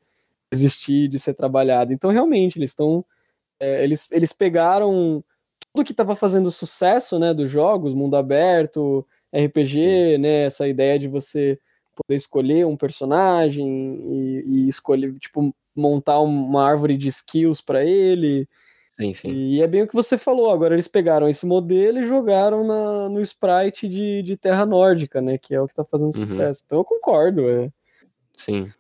[0.53, 1.93] existir, de ser trabalhada.
[1.93, 3.05] Então realmente eles estão
[3.61, 5.25] é, eles, eles pegaram
[5.73, 11.09] tudo que estava fazendo sucesso, né, dos jogos, mundo aberto, RPG, né, essa ideia de
[11.09, 11.59] você
[11.95, 18.49] poder escolher um personagem e, e escolher, tipo, montar uma árvore de skills para ele.
[18.99, 19.29] Sim, sim.
[19.29, 20.51] E é bem o que você falou.
[20.51, 25.37] Agora eles pegaram esse modelo e jogaram na, no sprite de, de Terra Nórdica, né?
[25.37, 26.27] Que é o que tá fazendo uhum.
[26.27, 26.63] sucesso.
[26.65, 27.49] Então eu concordo.
[27.49, 27.71] É.
[28.37, 28.71] Sim.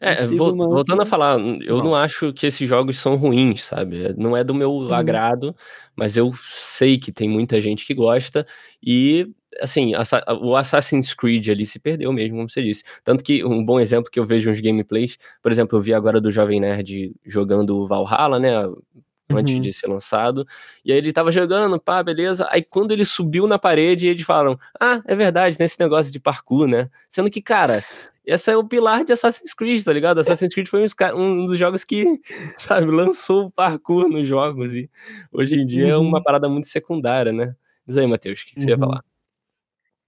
[0.00, 1.84] É, voltando a falar, eu não.
[1.84, 1.94] não.
[1.96, 4.12] acho que esses jogos são ruins, sabe?
[4.16, 4.92] Não é do meu uhum.
[4.92, 5.54] agrado,
[5.94, 8.44] mas eu sei que tem muita gente que gosta
[8.82, 9.92] e assim,
[10.40, 12.82] o Assassin's Creed ali se perdeu mesmo, como você disse.
[13.04, 16.20] Tanto que um bom exemplo que eu vejo uns gameplays, por exemplo, eu vi agora
[16.20, 18.50] do Jovem Nerd jogando Valhalla, né?
[19.30, 19.60] Antes uhum.
[19.60, 20.46] de ser lançado.
[20.84, 22.46] E aí ele tava jogando, pá, beleza.
[22.50, 26.20] Aí quando ele subiu na parede, eles falaram: Ah, é verdade, tem esse negócio de
[26.20, 26.90] parkour, né?
[27.08, 27.80] Sendo que, cara,
[28.26, 30.18] esse é o pilar de Assassin's Creed, tá ligado?
[30.18, 30.84] Assassin's Creed foi
[31.14, 32.04] um dos jogos que,
[32.56, 34.74] sabe, lançou o parkour nos jogos.
[34.74, 34.90] E
[35.32, 35.90] hoje em dia uhum.
[35.90, 36.24] é uma uhum.
[36.24, 37.54] parada muito secundária, né?
[37.86, 38.80] Diz aí, Matheus, o que, que você ia uhum.
[38.80, 39.04] falar?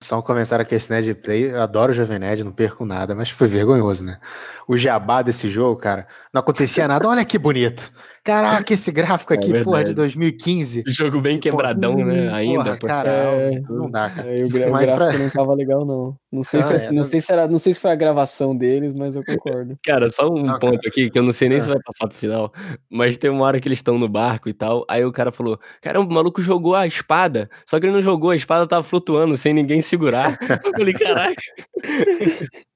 [0.03, 3.15] Só um comentário aqui, esse Ned Play, eu adoro o Jovem Nerd, não perco nada,
[3.15, 4.21] mas foi vergonhoso, né?
[4.69, 7.09] O jabá desse jogo, cara, não acontecia nada.
[7.09, 7.91] Olha que bonito.
[8.27, 10.83] Caraca, esse gráfico é aqui, é porra, de 2015.
[10.89, 12.33] Jogo bem quebradão, porra, né?
[12.33, 12.77] Ainda.
[12.77, 14.37] Porra, cara, é, não dá, cara.
[14.37, 15.13] É, o, o gráfico pra...
[15.13, 16.17] não tava legal, não.
[16.33, 18.57] Não sei, ah, se, é, não, sei se era, não sei se foi a gravação
[18.57, 19.79] deles, mas eu concordo.
[19.87, 20.89] Cara, só um não, ponto cara.
[20.89, 21.75] aqui, que eu não sei nem se é.
[21.75, 22.53] vai passar pro final,
[22.91, 25.59] mas tem uma hora que eles estão no barco e tal, aí o cara falou,
[25.81, 29.37] caramba, o maluco jogou a espada, só que ele não jogou, a espada tava flutuando,
[29.37, 30.37] sem ninguém segurar.
[30.65, 31.43] eu falei, caraca.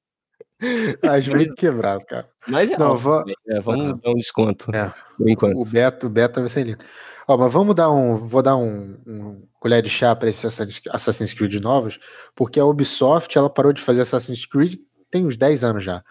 [1.31, 2.29] Muito quebrado, cara.
[2.47, 3.25] Mas é, Não, vou...
[3.49, 4.75] é vamos ah, dar um desconto.
[4.75, 4.93] É.
[5.17, 5.61] Por enquanto.
[5.61, 6.85] O Beto, o Beto vai ser lindo.
[7.27, 8.27] Ó, mas vamos dar um.
[8.27, 11.99] Vou dar um, um colher de chá para esses Assassin's Creed novos,
[12.35, 14.77] porque a Ubisoft ela parou de fazer Assassin's Creed
[15.11, 16.03] tem uns 10 anos já.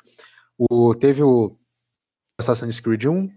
[0.58, 1.58] O, teve o
[2.40, 3.30] Assassin's Creed 1,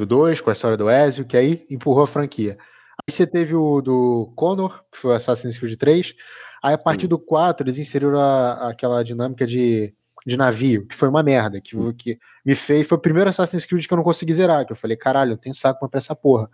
[0.00, 2.56] o 2, com a história do Ezio, que aí empurrou a franquia.
[2.58, 6.14] Aí você teve o do Connor, que foi o Assassin's Creed 3.
[6.62, 9.92] Aí a partir do 4 eles inseriram a, aquela dinâmica de
[10.26, 11.92] de navio, que foi uma merda, que, hum.
[11.92, 14.76] que me fez, foi o primeiro Assassin's Creed que eu não consegui zerar, que eu
[14.76, 16.48] falei, caralho, eu tenho saco pra essa porra.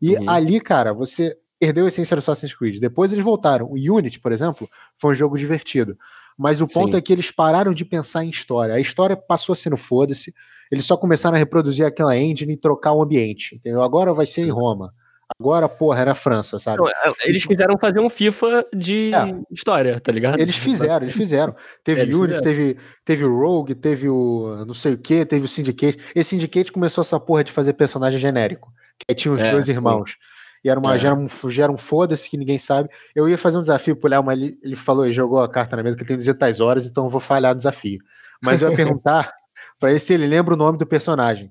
[0.00, 0.30] E uhum.
[0.30, 2.80] ali, cara, você perdeu a essência do Assassin's Creed.
[2.80, 3.66] Depois eles voltaram.
[3.66, 5.96] O Unity, por exemplo, foi um jogo divertido.
[6.36, 6.98] Mas o ponto Sim.
[6.98, 8.74] é que eles pararam de pensar em história.
[8.74, 10.32] A história passou a ser no foda-se.
[10.72, 13.56] Eles só começaram a reproduzir aquela engine e trocar o ambiente.
[13.56, 13.82] Entendeu?
[13.82, 14.94] Agora vai ser em Roma.
[15.38, 16.78] Agora, porra, era a França, sabe?
[16.78, 19.54] Não, é, eles quiseram fazer um FIFA de é.
[19.54, 20.40] história, tá ligado?
[20.40, 21.54] Eles fizeram, eles fizeram.
[21.84, 25.48] Teve é, Unity, teve, teve o Rogue, teve o não sei o que, teve o
[25.48, 25.98] Syndicate.
[26.14, 28.72] Esse Syndicate começou essa porra de fazer personagem genérico.
[28.98, 30.16] Que tinha os é, dois irmãos.
[30.62, 30.98] E era uma, é.
[30.98, 32.90] gera um, gera um foda-se que ninguém sabe.
[33.14, 35.76] Eu ia fazer um desafio pro Léo, mas ele, ele falou, ele jogou a carta
[35.76, 37.98] na mesa que tem 200 horas, então eu vou falhar no desafio.
[38.42, 39.32] Mas eu ia perguntar
[39.78, 41.50] para ele se ele lembra o nome do personagem.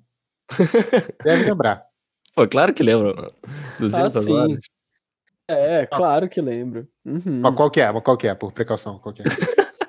[1.23, 1.88] Deve lembrar.
[2.39, 3.33] Pô, claro que lembro.
[3.81, 4.59] 200 ah, horas.
[5.45, 6.87] É, claro que lembro.
[7.03, 7.41] Uhum.
[7.41, 7.91] Mas qual que é?
[7.91, 8.97] Mas qual que é, por precaução?
[8.97, 9.25] Qual que é?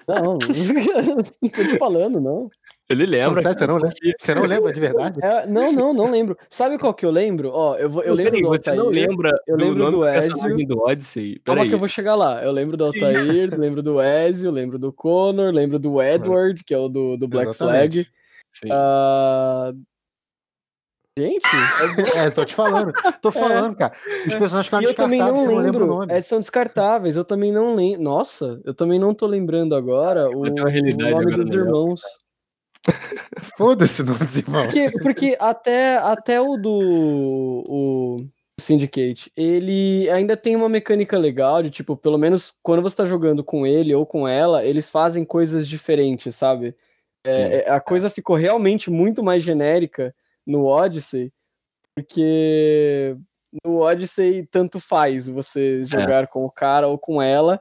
[0.08, 0.36] Não,
[1.40, 2.50] não tô te falando, não.
[2.88, 3.40] Ele lembra.
[3.40, 3.96] Não, você, não lembra?
[4.18, 5.20] você não lembra de verdade?
[5.22, 6.36] É, não, não, não lembro.
[6.48, 7.52] Sabe qual que eu lembro?
[7.52, 8.76] Ó, eu, vou, eu lembro Peraí, do Altair.
[8.76, 10.66] Você não lembra eu do lembro do Ezio.
[10.66, 11.40] do Odyssey?
[11.44, 12.42] Calma que eu vou chegar lá.
[12.42, 16.78] Eu lembro do Altair, lembro do Ezio, lembro do Connor, lembro do Edward, que é
[16.78, 17.92] o do, do Black Exatamente.
[17.92, 18.08] Flag.
[18.50, 18.68] Sim.
[18.72, 19.90] Uh,
[21.18, 21.44] Gente,
[22.16, 23.32] é, tô te falando, tô é.
[23.32, 23.96] falando, é, cara.
[24.26, 25.86] Os personagens ficaram descartáveis, eu também não lembro.
[25.86, 28.02] Não é, são descartáveis, eu também não lembro.
[28.02, 32.00] Nossa, eu também não tô lembrando agora o, o nome dos irmãos.
[33.58, 34.66] Foda-se o nome dos irmãos.
[34.66, 38.26] Porque, porque até, até o do o
[38.58, 43.42] Syndicate, ele ainda tem uma mecânica legal de, tipo, pelo menos quando você tá jogando
[43.42, 46.74] com ele ou com ela, eles fazem coisas diferentes, sabe?
[47.24, 50.14] É, a coisa ficou realmente muito mais genérica
[50.50, 51.32] no Odyssey,
[51.94, 53.16] porque
[53.64, 55.84] no Odyssey tanto faz você é.
[55.84, 56.26] jogar é.
[56.26, 57.60] com o cara ou com ela.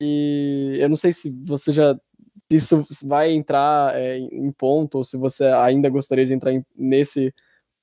[0.00, 1.96] E eu não sei se você já.
[2.50, 7.32] Isso vai entrar é, em ponto, ou se você ainda gostaria de entrar em, nesse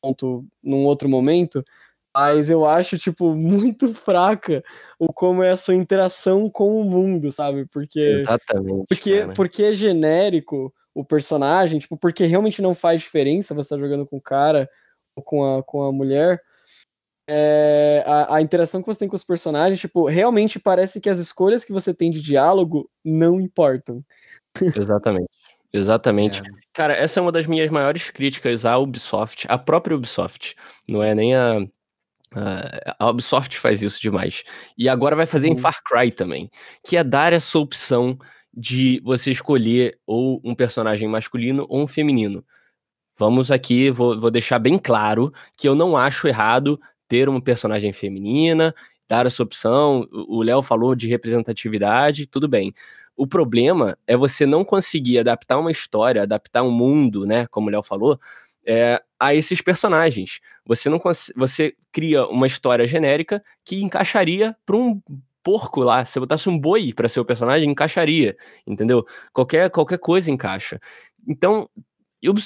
[0.01, 1.63] ponto num outro momento.
[2.13, 4.61] Mas eu acho, tipo, muito fraca
[4.99, 7.65] o como é a sua interação com o mundo, sabe?
[7.67, 7.99] Porque.
[7.99, 8.85] Exatamente.
[8.87, 14.05] Porque, porque é genérico o personagem, tipo, porque realmente não faz diferença você tá jogando
[14.05, 14.69] com o cara
[15.15, 16.41] ou com a, com a mulher.
[17.27, 21.19] é, a, a, interação que você tem com os personagens, tipo, realmente parece que as
[21.19, 24.03] escolhas que você tem de diálogo não importam.
[24.61, 25.29] Exatamente.
[25.73, 26.41] Exatamente.
[26.41, 26.43] É.
[26.73, 30.55] Cara, essa é uma das minhas maiores críticas à Ubisoft, a própria Ubisoft.
[30.87, 31.65] Não é nem a.
[32.97, 34.43] A Ubisoft faz isso demais.
[34.77, 35.55] E agora vai fazer uhum.
[35.55, 36.49] em Far Cry também.
[36.85, 38.17] Que é dar essa opção
[38.53, 42.43] de você escolher ou um personagem masculino ou um feminino.
[43.17, 47.91] Vamos aqui, vou, vou deixar bem claro que eu não acho errado ter uma personagem
[47.93, 48.73] feminina,
[49.07, 50.07] dar essa opção.
[50.11, 52.73] O Léo falou de representatividade, tudo bem.
[53.15, 57.45] O problema é você não conseguir adaptar uma história, adaptar um mundo, né?
[57.47, 58.17] Como o Léo falou,
[58.65, 60.39] é, a esses personagens.
[60.65, 60.99] Você não
[61.35, 65.01] você cria uma história genérica que encaixaria para um
[65.43, 66.03] porco lá.
[66.05, 69.05] Se botasse um boi para ser o personagem, encaixaria, entendeu?
[69.33, 70.79] Qualquer qualquer coisa encaixa.
[71.27, 71.69] Então,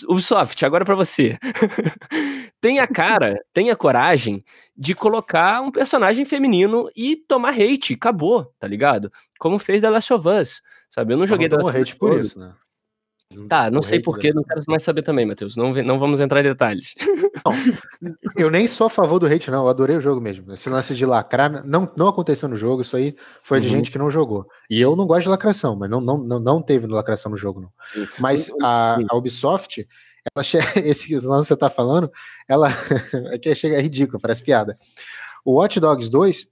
[0.07, 1.37] Ubisoft, agora para você.
[2.61, 4.43] tenha cara, tenha coragem
[4.75, 9.11] de colocar um personagem feminino e tomar hate, acabou, tá ligado?
[9.37, 11.13] Como fez The Last of Us, sabe?
[11.13, 12.53] Eu não joguei The Last hate por isso, né?
[13.49, 15.55] Tá, não sei porquê, não quero mais saber também, Matheus.
[15.55, 16.93] Não, não vamos entrar em detalhes.
[17.43, 19.63] Não, eu nem sou a favor do hate, não.
[19.63, 20.53] Eu adorei o jogo mesmo.
[20.53, 23.75] Esse lance de lacrar não, não aconteceu no jogo, isso aí foi de uhum.
[23.75, 24.47] gente que não jogou.
[24.69, 27.61] E eu não gosto de lacração, mas não, não, não, não teve lacração no jogo,
[27.61, 27.71] não.
[27.87, 28.07] Sim.
[28.19, 29.87] Mas a, a Ubisoft,
[30.33, 30.43] ela
[30.85, 32.11] esse lance que você tá falando,
[32.47, 32.69] ela
[33.33, 34.77] aqui chega é ridículo, parece piada.
[35.43, 36.47] O Watch Dogs 2, se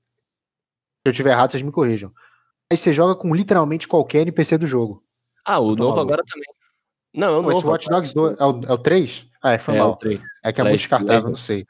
[1.06, 2.12] eu tiver errado, vocês me corrijam.
[2.72, 5.04] Aí você joga com literalmente qualquer NPC do jogo.
[5.46, 6.48] Ah, o novo agora também.
[7.14, 7.58] Não, é o Pô, novo.
[7.58, 9.28] Esse Watch Dogs 2 é o, é o 3?
[9.42, 10.00] Ah, é, foi é, mal.
[10.44, 11.66] É que é muito descartável, não sei.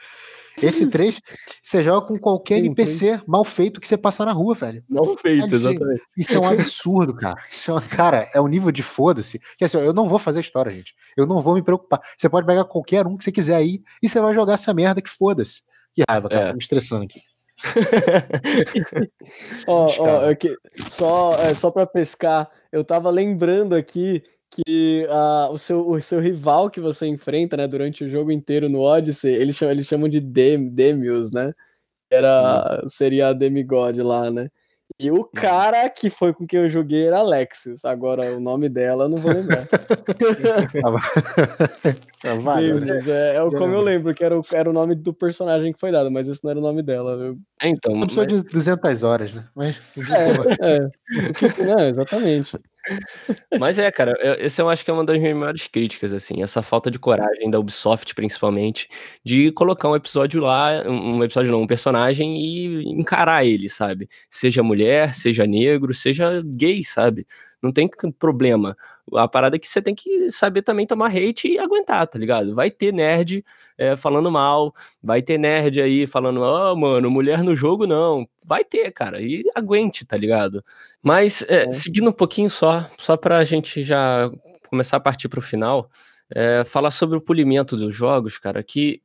[0.62, 1.20] Esse 3,
[1.62, 4.84] você joga com qualquer NPC mal feito que você passar na rua, velho.
[4.88, 6.04] Mal feito, isso, exatamente.
[6.16, 7.42] Isso é um absurdo, cara.
[7.50, 9.42] Isso é, cara, é um nível de foda-se.
[9.58, 10.94] Que assim, eu não vou fazer história, gente.
[11.18, 12.00] Eu não vou me preocupar.
[12.16, 15.02] Você pode pegar qualquer um que você quiser aí e você vai jogar essa merda
[15.02, 15.62] que foda-se.
[15.94, 16.42] Que raiva, cara.
[16.42, 16.48] É.
[16.50, 17.22] Tô me estressando aqui.
[19.68, 20.56] ó, ó, é que,
[20.90, 26.20] só, é, só pra pescar, eu tava lembrando aqui que uh, o, seu, o seu
[26.20, 30.08] rival que você enfrenta, né, durante o jogo inteiro no Odyssey, eles chamam, eles chamam
[30.08, 31.54] de Dem, Demius, né?
[32.12, 32.90] Era, hum.
[32.90, 34.50] Seria a Demigod lá, né?
[35.00, 37.84] E o cara que foi com quem eu joguei era Alexis.
[37.84, 39.64] Agora, o nome dela eu não vou lembrar.
[42.24, 42.60] ah,
[43.10, 45.92] é, é, como eu lembro, que era o, era o nome do personagem que foi
[45.92, 47.14] dado, mas esse não era o nome dela.
[47.14, 47.38] Eu...
[47.60, 47.92] É, então.
[47.92, 48.44] Uma pessoa mas...
[48.44, 49.48] de 200 horas, né?
[49.56, 49.82] Mas...
[50.62, 51.66] É, é.
[51.66, 52.60] Não, exatamente.
[53.60, 56.62] Mas é, cara, esse eu acho que é uma das minhas maiores críticas, assim, essa
[56.62, 58.88] falta de coragem da Ubisoft, principalmente,
[59.24, 64.08] de colocar um episódio lá, um episódio não, um personagem e encarar ele, sabe?
[64.30, 67.26] Seja mulher, seja negro, seja gay, sabe?
[67.62, 68.76] Não tem problema.
[69.16, 72.56] A parada é que você tem que saber também tomar hate e aguentar, tá ligado?
[72.56, 73.44] Vai ter nerd
[73.78, 78.28] é, falando mal, vai ter nerd aí falando, ah, oh, mano, mulher no jogo não.
[78.46, 80.64] Vai ter, cara, e aguente, tá ligado?
[81.02, 81.72] Mas, é, é.
[81.72, 84.32] seguindo um pouquinho só, só pra gente já
[84.70, 85.90] começar a partir pro final,
[86.34, 89.02] é, falar sobre o polimento dos jogos, cara, que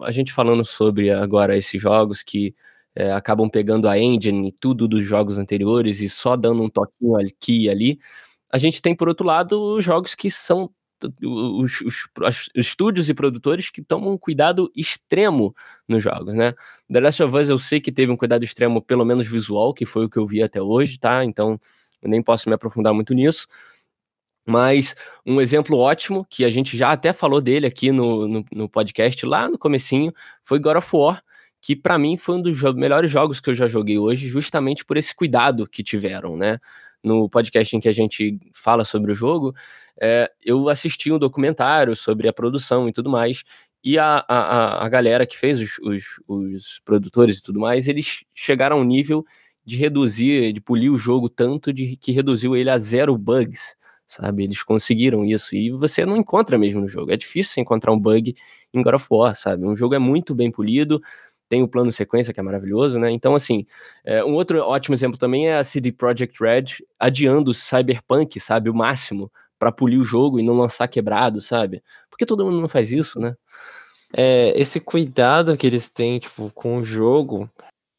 [0.00, 2.54] a gente falando sobre agora esses jogos que
[2.94, 7.16] é, acabam pegando a engine e tudo dos jogos anteriores e só dando um toquinho
[7.16, 7.98] aqui e ali.
[8.54, 10.70] A gente tem, por outro lado, os jogos que são
[11.20, 15.52] os, os, os, estúdios e produtores que tomam um cuidado extremo
[15.88, 16.52] nos jogos, né?
[16.88, 19.84] The Last of Us eu sei que teve um cuidado extremo, pelo menos visual, que
[19.84, 21.24] foi o que eu vi até hoje, tá?
[21.24, 21.58] Então
[22.00, 23.48] eu nem posso me aprofundar muito nisso.
[24.46, 24.94] Mas
[25.26, 29.26] um exemplo ótimo, que a gente já até falou dele aqui no, no, no podcast
[29.26, 30.12] lá no comecinho,
[30.44, 31.24] foi God of War,
[31.60, 34.84] que para mim foi um dos jo melhores jogos que eu já joguei hoje, justamente
[34.84, 36.60] por esse cuidado que tiveram, né?
[37.04, 39.54] No podcast em que a gente fala sobre o jogo,
[40.00, 43.44] é, eu assisti um documentário sobre a produção e tudo mais,
[43.84, 48.24] e a, a, a galera que fez os, os, os produtores e tudo mais, eles
[48.34, 49.24] chegaram a um nível
[49.64, 54.44] de reduzir, de polir o jogo tanto de que reduziu ele a zero bugs, sabe?
[54.44, 57.12] Eles conseguiram isso e você não encontra mesmo no jogo.
[57.12, 58.34] É difícil encontrar um bug
[58.72, 59.66] em God of War, sabe?
[59.66, 61.00] Um jogo é muito bem polido,
[61.48, 63.10] tem o plano sequência, que é maravilhoso, né?
[63.10, 63.66] Então, assim,
[64.04, 68.70] é, um outro ótimo exemplo também é a CD Projekt Red adiando o Cyberpunk, sabe,
[68.70, 71.82] o máximo, para polir o jogo e não lançar quebrado, sabe?
[72.10, 73.34] Porque todo mundo não faz isso, né?
[74.16, 77.50] É, esse cuidado que eles têm, tipo, com o jogo,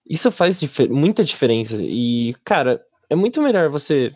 [0.07, 1.77] isso faz dif muita diferença.
[1.81, 4.15] E, cara, é muito melhor você.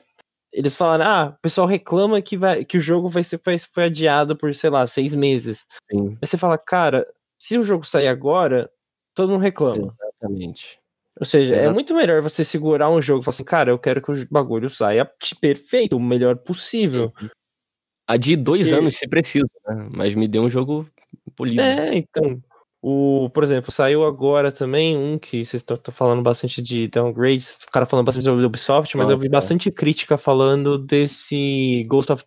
[0.52, 3.86] Eles falaram, ah, o pessoal reclama que, vai, que o jogo vai ser, foi, foi
[3.86, 5.66] adiado por, sei lá, seis meses.
[5.92, 6.18] Sim.
[6.22, 7.06] Aí você fala, cara,
[7.38, 8.70] se o jogo sair agora,
[9.20, 9.94] todo mundo reclama.
[10.02, 10.80] Exatamente.
[11.20, 14.02] Ou seja, é muito melhor você segurar um jogo e falar assim, cara, eu quero
[14.02, 15.10] que o bagulho saia
[15.42, 17.12] perfeito, o melhor possível.
[18.08, 19.90] A de dois anos se precisa, né?
[19.94, 20.90] Mas me deu um jogo
[21.36, 21.62] polido.
[21.62, 22.42] É, então.
[22.82, 27.72] O, por exemplo, saiu agora também um que vocês estão falando bastante de downgrades, o
[27.74, 32.24] cara falando bastante sobre Ubisoft, mas Nossa, eu vi bastante crítica falando desse Ghost of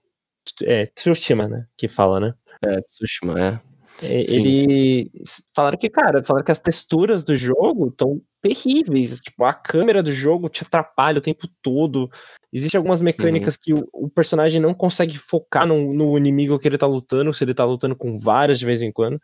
[0.64, 1.66] é, Tsushima, né?
[1.74, 2.34] Que fala, né?
[2.62, 3.71] É, Tsushima, é.
[4.00, 5.10] É ele
[5.54, 9.20] falaram que, cara, falaram que as texturas do jogo estão terríveis.
[9.20, 12.10] Tipo, a câmera do jogo te atrapalha o tempo todo.
[12.52, 13.60] Existem algumas mecânicas Sim.
[13.62, 17.44] que o, o, personagem não consegue focar no, no, inimigo que ele tá lutando, se
[17.44, 19.20] ele tá lutando com várias de vez em quando.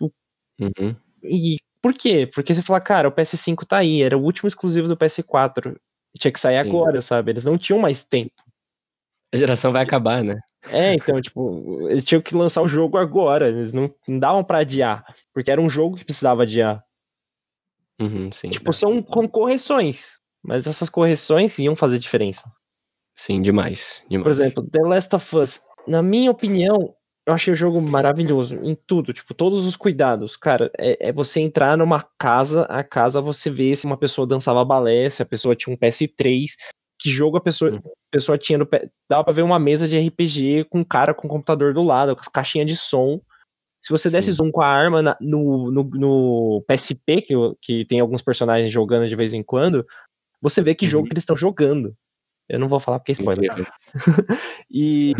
[0.00, 0.96] Uhum.
[1.22, 2.28] E por quê?
[2.32, 5.76] Porque você fala, cara, o PS5 tá aí, era o último exclusivo do PS4.
[6.18, 6.68] Tinha que sair Sim.
[6.68, 7.30] agora, sabe?
[7.30, 8.45] Eles não tinham mais tempo.
[9.32, 10.38] A geração vai acabar, né?
[10.70, 13.48] É, então, tipo, eles tinham que lançar o jogo agora.
[13.48, 15.04] Eles não, não davam pra adiar.
[15.32, 16.82] Porque era um jogo que precisava adiar.
[18.00, 18.72] Uhum, sim, tipo, é.
[18.72, 20.18] são correções.
[20.42, 22.50] Mas essas correções iam fazer diferença.
[23.14, 24.22] Sim, demais, demais.
[24.24, 25.60] Por exemplo, The Last of Us.
[25.88, 26.94] Na minha opinião,
[27.26, 30.36] eu achei o jogo maravilhoso em tudo, tipo, todos os cuidados.
[30.36, 34.64] Cara, é, é, você entrar numa casa, a casa você vê se uma pessoa dançava
[34.64, 36.52] balé, se a pessoa tinha um PS3,
[36.98, 37.78] que jogo a pessoa, uhum.
[37.78, 38.68] a pessoa tinha no
[39.08, 42.14] Dava pra ver uma mesa de RPG com um cara com um computador do lado,
[42.14, 43.20] com as caixinhas de som.
[43.80, 44.38] Se você desse Sim.
[44.38, 49.08] zoom com a arma na, no, no, no, PSP, que, que tem alguns personagens jogando
[49.08, 49.86] de vez em quando,
[50.40, 50.90] você vê que uhum.
[50.90, 51.94] jogo que eles estão jogando.
[52.48, 53.52] Eu não vou falar porque é spoiler.
[54.70, 55.12] e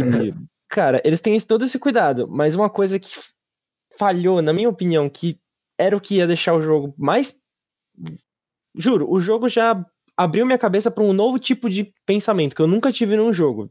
[0.68, 3.10] Cara, eles têm todo esse cuidado, mas uma coisa que
[3.96, 5.40] falhou, na minha opinião, que
[5.78, 7.40] era o que ia deixar o jogo mais.
[8.74, 9.84] Juro, o jogo já
[10.16, 13.70] abriu minha cabeça para um novo tipo de pensamento que eu nunca tive num jogo.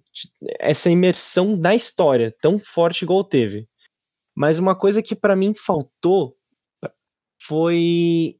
[0.60, 3.68] Essa imersão na história, tão forte igual teve.
[4.36, 6.36] Mas uma coisa que para mim faltou
[7.42, 8.38] foi.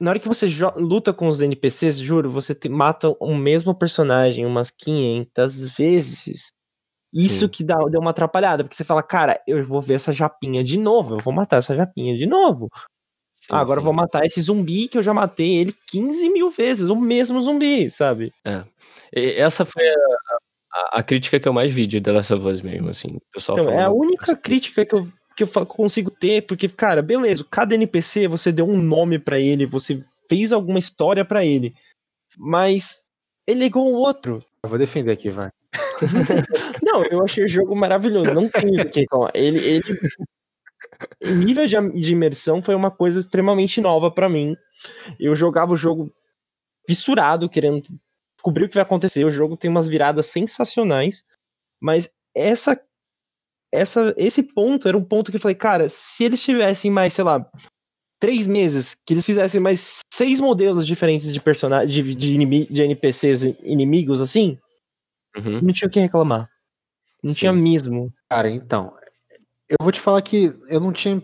[0.00, 4.44] Na hora que você luta com os NPCs, juro, você te, mata o mesmo personagem
[4.44, 6.52] umas 500 vezes.
[7.12, 7.48] Isso Sim.
[7.48, 10.78] que dá, deu uma atrapalhada, porque você fala, cara, eu vou ver essa japinha de
[10.78, 12.68] novo, eu vou matar essa japinha de novo.
[13.42, 13.82] Sim, ah, agora sim.
[13.82, 17.40] eu vou matar esse zumbi que eu já matei ele 15 mil vezes, o mesmo
[17.40, 18.32] zumbi, sabe?
[18.44, 18.62] É.
[19.12, 19.96] E essa foi a,
[20.72, 23.18] a, a, crítica que eu mais vi de The Last of Us mesmo, assim.
[23.32, 27.44] Pessoal então, é a única crítica que eu, que eu consigo ter, porque, cara, beleza,
[27.50, 31.74] cada NPC você deu um nome para ele, você fez alguma história para ele,
[32.38, 33.00] mas
[33.44, 34.44] ele é igual ao outro.
[34.62, 35.50] Eu vou defender aqui, vai.
[36.80, 38.32] não, eu achei o jogo maravilhoso.
[38.32, 39.82] Não tem o que Ele, ele,
[41.20, 44.56] em nível de, de imersão, foi uma coisa extremamente nova para mim.
[45.18, 46.12] Eu jogava o jogo
[46.86, 47.82] fissurado, querendo
[48.36, 49.24] descobrir o que vai acontecer.
[49.24, 51.24] O jogo tem umas viradas sensacionais,
[51.80, 52.80] mas essa,
[53.72, 57.24] essa, esse ponto era um ponto que eu falei, cara, se eles tivessem mais, sei
[57.24, 57.48] lá,
[58.20, 63.42] três meses, que eles fizessem mais seis modelos diferentes de personagens, de, de, de NPCs
[63.62, 64.58] inimigos, assim,
[65.36, 65.60] Uhum.
[65.62, 66.48] Não tinha o que reclamar.
[67.22, 67.40] Não Sim.
[67.40, 68.12] tinha mesmo.
[68.28, 68.94] Cara, então.
[69.72, 71.20] Eu vou te falar que eu não tinha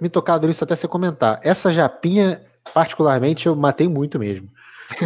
[0.00, 1.40] me tocado nisso até você comentar.
[1.42, 2.42] Essa japinha,
[2.74, 4.50] particularmente, eu matei muito mesmo.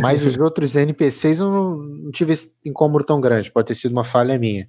[0.00, 3.52] Mas os outros NPCs eu não, não, tive esse incômodo tão grande.
[3.52, 4.68] Pode ter sido uma falha minha.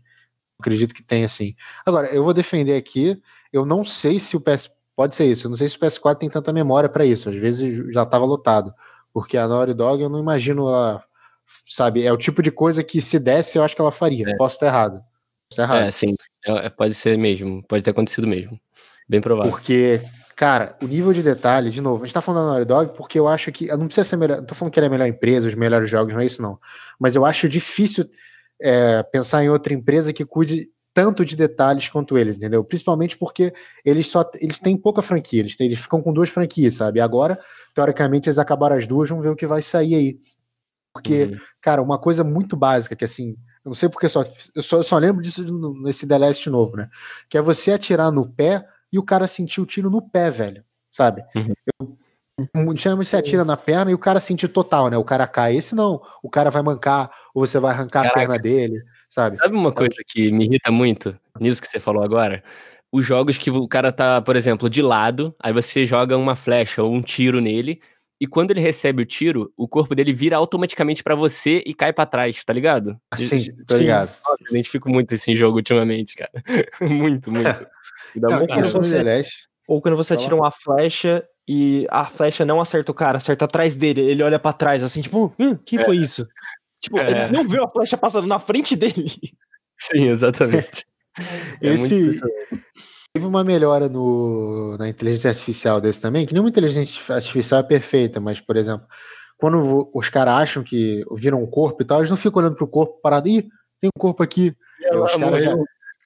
[0.59, 1.55] Acredito que tem assim.
[1.85, 3.21] Agora, eu vou defender aqui.
[3.51, 4.69] Eu não sei se o PS.
[4.95, 5.47] Pode ser isso.
[5.47, 7.29] Eu não sei se o PS4 tem tanta memória para isso.
[7.29, 8.73] Às vezes já estava lotado.
[9.13, 11.03] Porque a Naughty Dog eu não imagino ela
[11.69, 12.05] sabe?
[12.05, 14.29] É o tipo de coisa que se desse eu acho que ela faria.
[14.29, 14.35] É.
[14.35, 14.95] Posso estar errado.
[14.95, 15.87] Posso estar errado.
[15.87, 16.15] É, sim.
[16.47, 17.63] É, pode ser mesmo.
[17.63, 18.59] Pode ter acontecido mesmo.
[19.07, 19.51] Bem provável.
[19.51, 20.01] Porque,
[20.35, 23.19] cara, o nível de detalhe, de novo, a gente tá falando da Naughty Dog porque
[23.19, 23.67] eu acho que.
[23.67, 24.37] Não precisa ser melhor.
[24.37, 26.41] Não tô falando que ela é a melhor empresa, os melhores jogos, não é isso,
[26.41, 26.59] não.
[26.99, 28.05] Mas eu acho difícil
[28.61, 32.63] é, pensar em outra empresa que cuide tanto de detalhes quanto eles, entendeu?
[32.63, 33.53] Principalmente porque
[33.85, 36.97] eles só eles têm pouca franquia, eles, têm, eles ficam com duas franquias, sabe?
[36.97, 37.37] E agora,
[37.75, 40.19] teoricamente, eles acabaram as duas, vamos ver o que vai sair aí.
[40.91, 41.37] Porque, uhum.
[41.61, 43.37] cara, uma coisa muito básica que assim,
[43.67, 44.23] eu não sei porque só
[44.55, 45.43] eu, só, eu só lembro disso
[45.81, 46.89] nesse The Last novo, né?
[47.27, 50.63] Que é você atirar no pé e o cara sentir o tiro no pé, velho.
[50.89, 51.21] Sabe?
[51.35, 51.53] Uhum.
[52.55, 54.97] Eu, chama se atira na perna e o cara sentir total, né?
[54.97, 55.57] O cara cai.
[55.57, 56.01] Esse não.
[56.23, 58.17] O cara vai mancar ou você vai arrancar Caraca.
[58.17, 59.35] a perna dele, sabe?
[59.35, 62.41] Sabe uma coisa que me irrita muito nisso que você falou agora?
[62.89, 66.81] Os jogos que o cara tá, por exemplo, de lado, aí você joga uma flecha
[66.81, 67.81] ou um tiro nele,
[68.19, 71.93] e quando ele recebe o tiro, o corpo dele vira automaticamente para você e cai
[71.93, 72.99] para trás, tá ligado?
[73.15, 74.09] Sim, tô ligado.
[74.25, 76.31] Nossa, eu identifico muito esse jogo ultimamente, cara.
[76.81, 77.67] muito, muito.
[78.15, 79.03] Dá não, muito você,
[79.67, 83.75] ou quando você atira uma flecha e a flecha não acerta o cara, acerta atrás
[83.75, 85.83] dele, ele olha para trás assim, tipo, hum, que é.
[85.85, 86.27] foi isso?
[86.79, 87.25] Tipo, é.
[87.25, 89.11] ele não viu a flecha passando na frente dele.
[89.77, 90.85] Sim, exatamente.
[91.61, 92.19] É Esse,
[93.17, 98.19] Teve uma melhora no, na inteligência artificial desse também, que nenhuma inteligência artificial é perfeita,
[98.19, 98.85] mas, por exemplo,
[99.39, 102.67] quando os caras acham que viram um corpo e tal, eles não ficam olhando pro
[102.67, 103.41] corpo parado, ih,
[103.81, 104.55] tem um corpo aqui.
[104.93, 105.55] os caras já,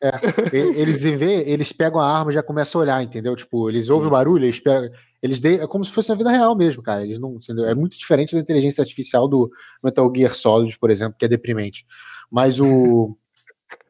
[0.01, 3.36] É, eles vê, eles pegam a arma e já começam a olhar, entendeu?
[3.36, 4.89] Tipo, eles ouvem o barulho, eles pegam,
[5.22, 7.03] eles de, é como se fosse na vida real mesmo, cara.
[7.03, 7.66] Eles não, entendeu?
[7.66, 9.51] É muito diferente da inteligência artificial do
[9.84, 11.86] Metal Gear Solid, por exemplo, que é deprimente.
[12.32, 13.18] Mas o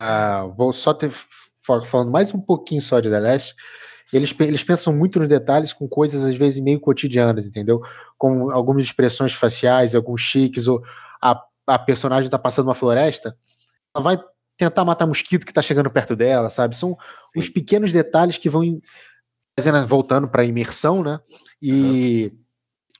[0.01, 1.11] uh, vou só ter
[1.61, 3.55] falando mais um pouquinho só de The Last.
[4.11, 7.81] Eles, eles pensam muito nos detalhes com coisas às vezes meio cotidianas, entendeu?
[8.17, 10.83] Com algumas expressões faciais, alguns chiques, ou
[11.21, 13.37] a, a personagem tá passando uma floresta,
[13.95, 14.19] ela vai
[14.57, 16.75] tentar matar mosquito que tá chegando perto dela, sabe?
[16.75, 16.97] São
[17.35, 18.81] os pequenos detalhes que vão
[19.57, 21.19] fazendo, voltando para a imersão, né?
[21.61, 22.33] E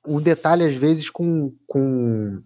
[0.05, 0.17] uhum.
[0.17, 2.41] um detalhe às vezes com, com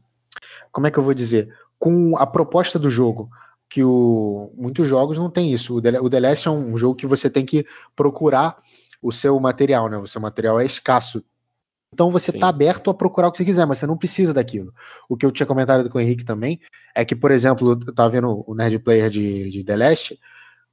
[0.71, 1.53] como é que eu vou dizer?
[1.77, 3.29] Com a proposta do jogo
[3.75, 5.75] que o, muitos jogos não tem isso.
[5.75, 8.55] O The, o The Last é um jogo que você tem que procurar
[9.01, 9.97] o seu material, né?
[9.97, 11.21] O seu material é escasso.
[11.93, 14.73] Então você está aberto a procurar o que você quiser, mas você não precisa daquilo.
[15.09, 16.61] O que eu tinha comentado com o Henrique também
[16.95, 20.19] é que, por exemplo, eu tava vendo o Nerd Player de, de The Last,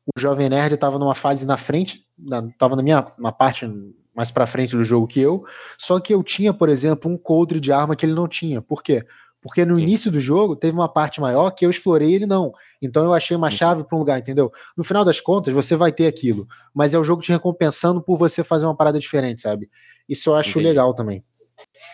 [0.06, 2.06] o Jovem Nerd estava numa fase na frente,
[2.52, 3.68] estava na minha uma parte
[4.14, 5.44] mais para frente do jogo que eu,
[5.76, 8.62] só que eu tinha, por exemplo, um coldre de arma que ele não tinha.
[8.62, 9.04] Por quê?
[9.42, 9.82] Porque no Sim.
[9.82, 12.52] início do jogo teve uma parte maior que eu explorei e ele não.
[12.80, 14.52] Então eu achei uma chave para um lugar, entendeu?
[14.76, 16.46] No final das contas, você vai ter aquilo.
[16.72, 19.68] Mas é o jogo te recompensando por você fazer uma parada diferente, sabe?
[20.08, 20.68] Isso eu acho Entendi.
[20.68, 21.24] legal também.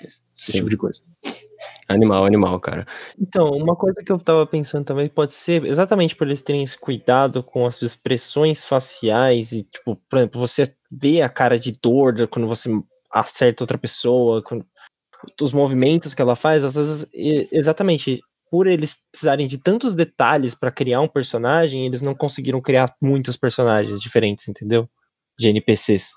[0.05, 0.53] Esse Sim.
[0.53, 1.01] tipo de coisa.
[1.89, 2.87] Animal, animal, cara.
[3.19, 6.79] Então, uma coisa que eu tava pensando também pode ser exatamente por eles terem esse
[6.79, 12.29] cuidado com as expressões faciais e, tipo, por exemplo, você vê a cara de dor
[12.29, 12.71] quando você
[13.11, 14.67] acerta outra pessoa, quando
[15.41, 20.71] os movimentos que ela faz, às vezes, exatamente por eles precisarem de tantos detalhes para
[20.71, 24.89] criar um personagem, eles não conseguiram criar muitos personagens diferentes, entendeu?
[25.39, 26.13] De NPCs.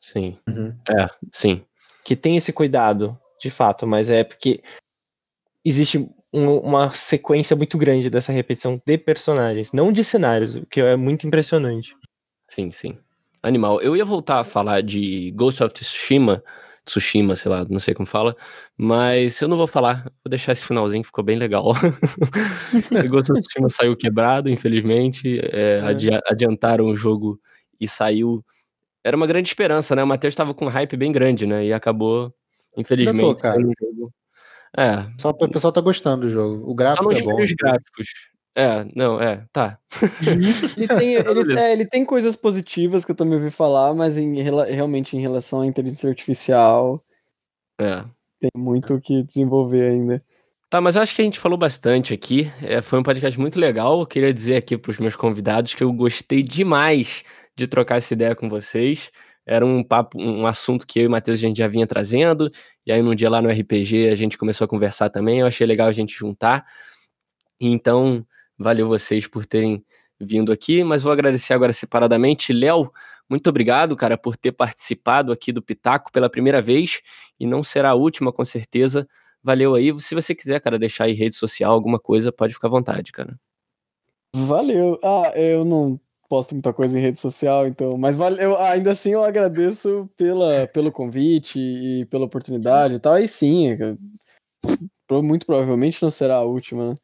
[0.00, 0.38] Sim.
[0.48, 0.74] Uhum.
[0.88, 1.64] É, sim.
[2.04, 4.62] Que tem esse cuidado, de fato, mas é porque
[5.64, 10.80] existe um, uma sequência muito grande dessa repetição de personagens, não de cenários, o que
[10.80, 11.96] é muito impressionante.
[12.48, 12.98] Sim, sim.
[13.42, 13.80] Animal.
[13.80, 16.42] Eu ia voltar a falar de Ghost of Tsushima,
[16.86, 18.36] Tsushima, sei lá, não sei como fala,
[18.76, 21.72] mas eu não vou falar, vou deixar esse finalzinho, ficou bem legal.
[23.04, 26.20] o Ghost of Tsushima saiu quebrado, infelizmente, é, é.
[26.30, 27.40] adiantaram o jogo
[27.80, 28.44] e saiu.
[29.02, 30.04] Era uma grande esperança, né?
[30.04, 31.66] O Matheus estava com um hype bem grande, né?
[31.66, 32.32] E acabou,
[32.76, 34.12] infelizmente, tô, um jogo.
[34.76, 35.06] É.
[35.20, 36.70] Só o pessoal tá gostando do jogo.
[36.70, 37.42] O gráfico Só é bom.
[37.42, 38.08] os gráficos.
[38.58, 39.78] É, não, é, tá.
[40.26, 44.40] ele, tem, ele, é, ele tem coisas positivas que eu também ouvi falar, mas em,
[44.40, 47.04] realmente em relação à inteligência artificial,
[47.78, 48.02] é.
[48.40, 50.24] tem muito o que desenvolver ainda.
[50.70, 52.50] Tá, mas eu acho que a gente falou bastante aqui.
[52.62, 54.00] É, foi um podcast muito legal.
[54.00, 57.22] Eu queria dizer aqui para os meus convidados que eu gostei demais
[57.54, 59.10] de trocar essa ideia com vocês.
[59.46, 62.50] Era um papo, um assunto que eu e o Matheus a gente já vinha trazendo.
[62.84, 65.40] E aí, num dia lá no RPG, a gente começou a conversar também.
[65.40, 66.66] Eu achei legal a gente juntar.
[67.60, 68.26] Então,
[68.58, 69.84] Valeu vocês por terem
[70.18, 72.52] vindo aqui, mas vou agradecer agora separadamente.
[72.52, 72.90] Léo,
[73.28, 77.00] muito obrigado, cara, por ter participado aqui do Pitaco pela primeira vez
[77.38, 79.06] e não será a última, com certeza.
[79.42, 79.94] Valeu aí.
[80.00, 83.38] Se você quiser, cara, deixar aí rede social, alguma coisa, pode ficar à vontade, cara.
[84.34, 84.98] Valeu.
[85.02, 88.56] Ah, eu não posto muita coisa em rede social, então, mas valeu.
[88.58, 93.14] Ainda assim, eu agradeço pela, pelo convite e pela oportunidade e tal.
[93.14, 93.76] Aí sim,
[95.22, 96.96] muito provavelmente não será a última, né?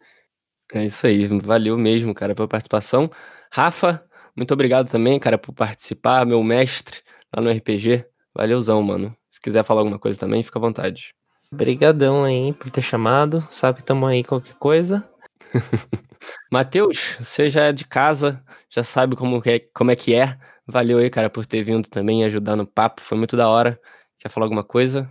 [0.72, 3.10] É isso aí, valeu mesmo, cara, pela participação.
[3.52, 4.04] Rafa,
[4.34, 7.00] muito obrigado também, cara, por participar, meu mestre
[7.34, 8.06] lá no RPG.
[8.34, 9.14] Valeuzão, mano.
[9.28, 11.14] Se quiser falar alguma coisa também, fica à vontade.
[11.52, 13.42] Obrigadão aí por ter chamado.
[13.50, 15.06] Sabe que tamo aí qualquer coisa.
[16.50, 20.38] Matheus, você já é de casa, já sabe como é, como é que é.
[20.66, 23.02] Valeu aí, cara, por ter vindo também e ajudar no papo.
[23.02, 23.78] Foi muito da hora.
[24.18, 25.10] Quer falar alguma coisa?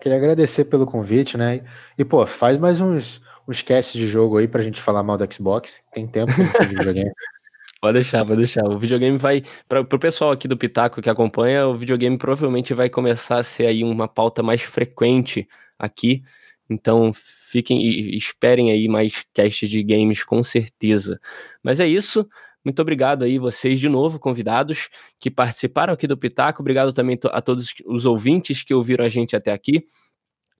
[0.00, 1.62] Queria agradecer pelo convite, né?
[1.98, 5.32] E, pô, faz mais uns uns casts de jogo aí pra gente falar mal do
[5.32, 5.82] Xbox.
[5.92, 7.10] Tem tempo que videogame.
[7.80, 8.62] Pode deixar, pode deixar.
[8.68, 9.42] O videogame vai.
[9.66, 13.64] Pra, pro pessoal aqui do Pitaco que acompanha, o videogame provavelmente vai começar a ser
[13.64, 15.48] aí uma pauta mais frequente
[15.78, 16.22] aqui.
[16.68, 21.18] Então fiquem e esperem aí mais casts de games com certeza.
[21.62, 22.28] Mas é isso.
[22.62, 26.60] Muito obrigado aí vocês de novo, convidados que participaram aqui do Pitaco.
[26.60, 29.86] Obrigado também a todos os ouvintes que ouviram a gente até aqui.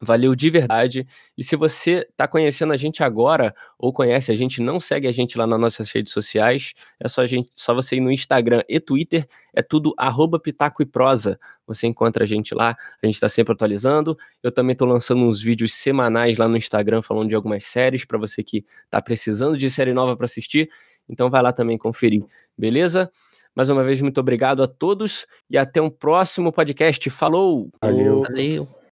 [0.02, 1.06] Valeu de verdade.
[1.36, 5.12] E se você está conhecendo a gente agora ou conhece a gente, não segue a
[5.12, 8.80] gente lá nas nossas redes sociais, é só, gente, só você ir no Instagram e
[8.80, 11.38] Twitter, é tudo arroba Pitaco e Prosa.
[11.66, 14.16] Você encontra a gente lá, a gente está sempre atualizando.
[14.42, 18.16] Eu também estou lançando uns vídeos semanais lá no Instagram falando de algumas séries para
[18.16, 20.70] você que está precisando de série nova para assistir.
[21.06, 22.24] Então vai lá também conferir,
[22.56, 23.10] beleza?
[23.54, 27.10] Mais uma vez, muito obrigado a todos e até um próximo podcast.
[27.10, 27.68] Falou!
[27.82, 28.22] Valeu!
[28.22, 28.79] Valeu.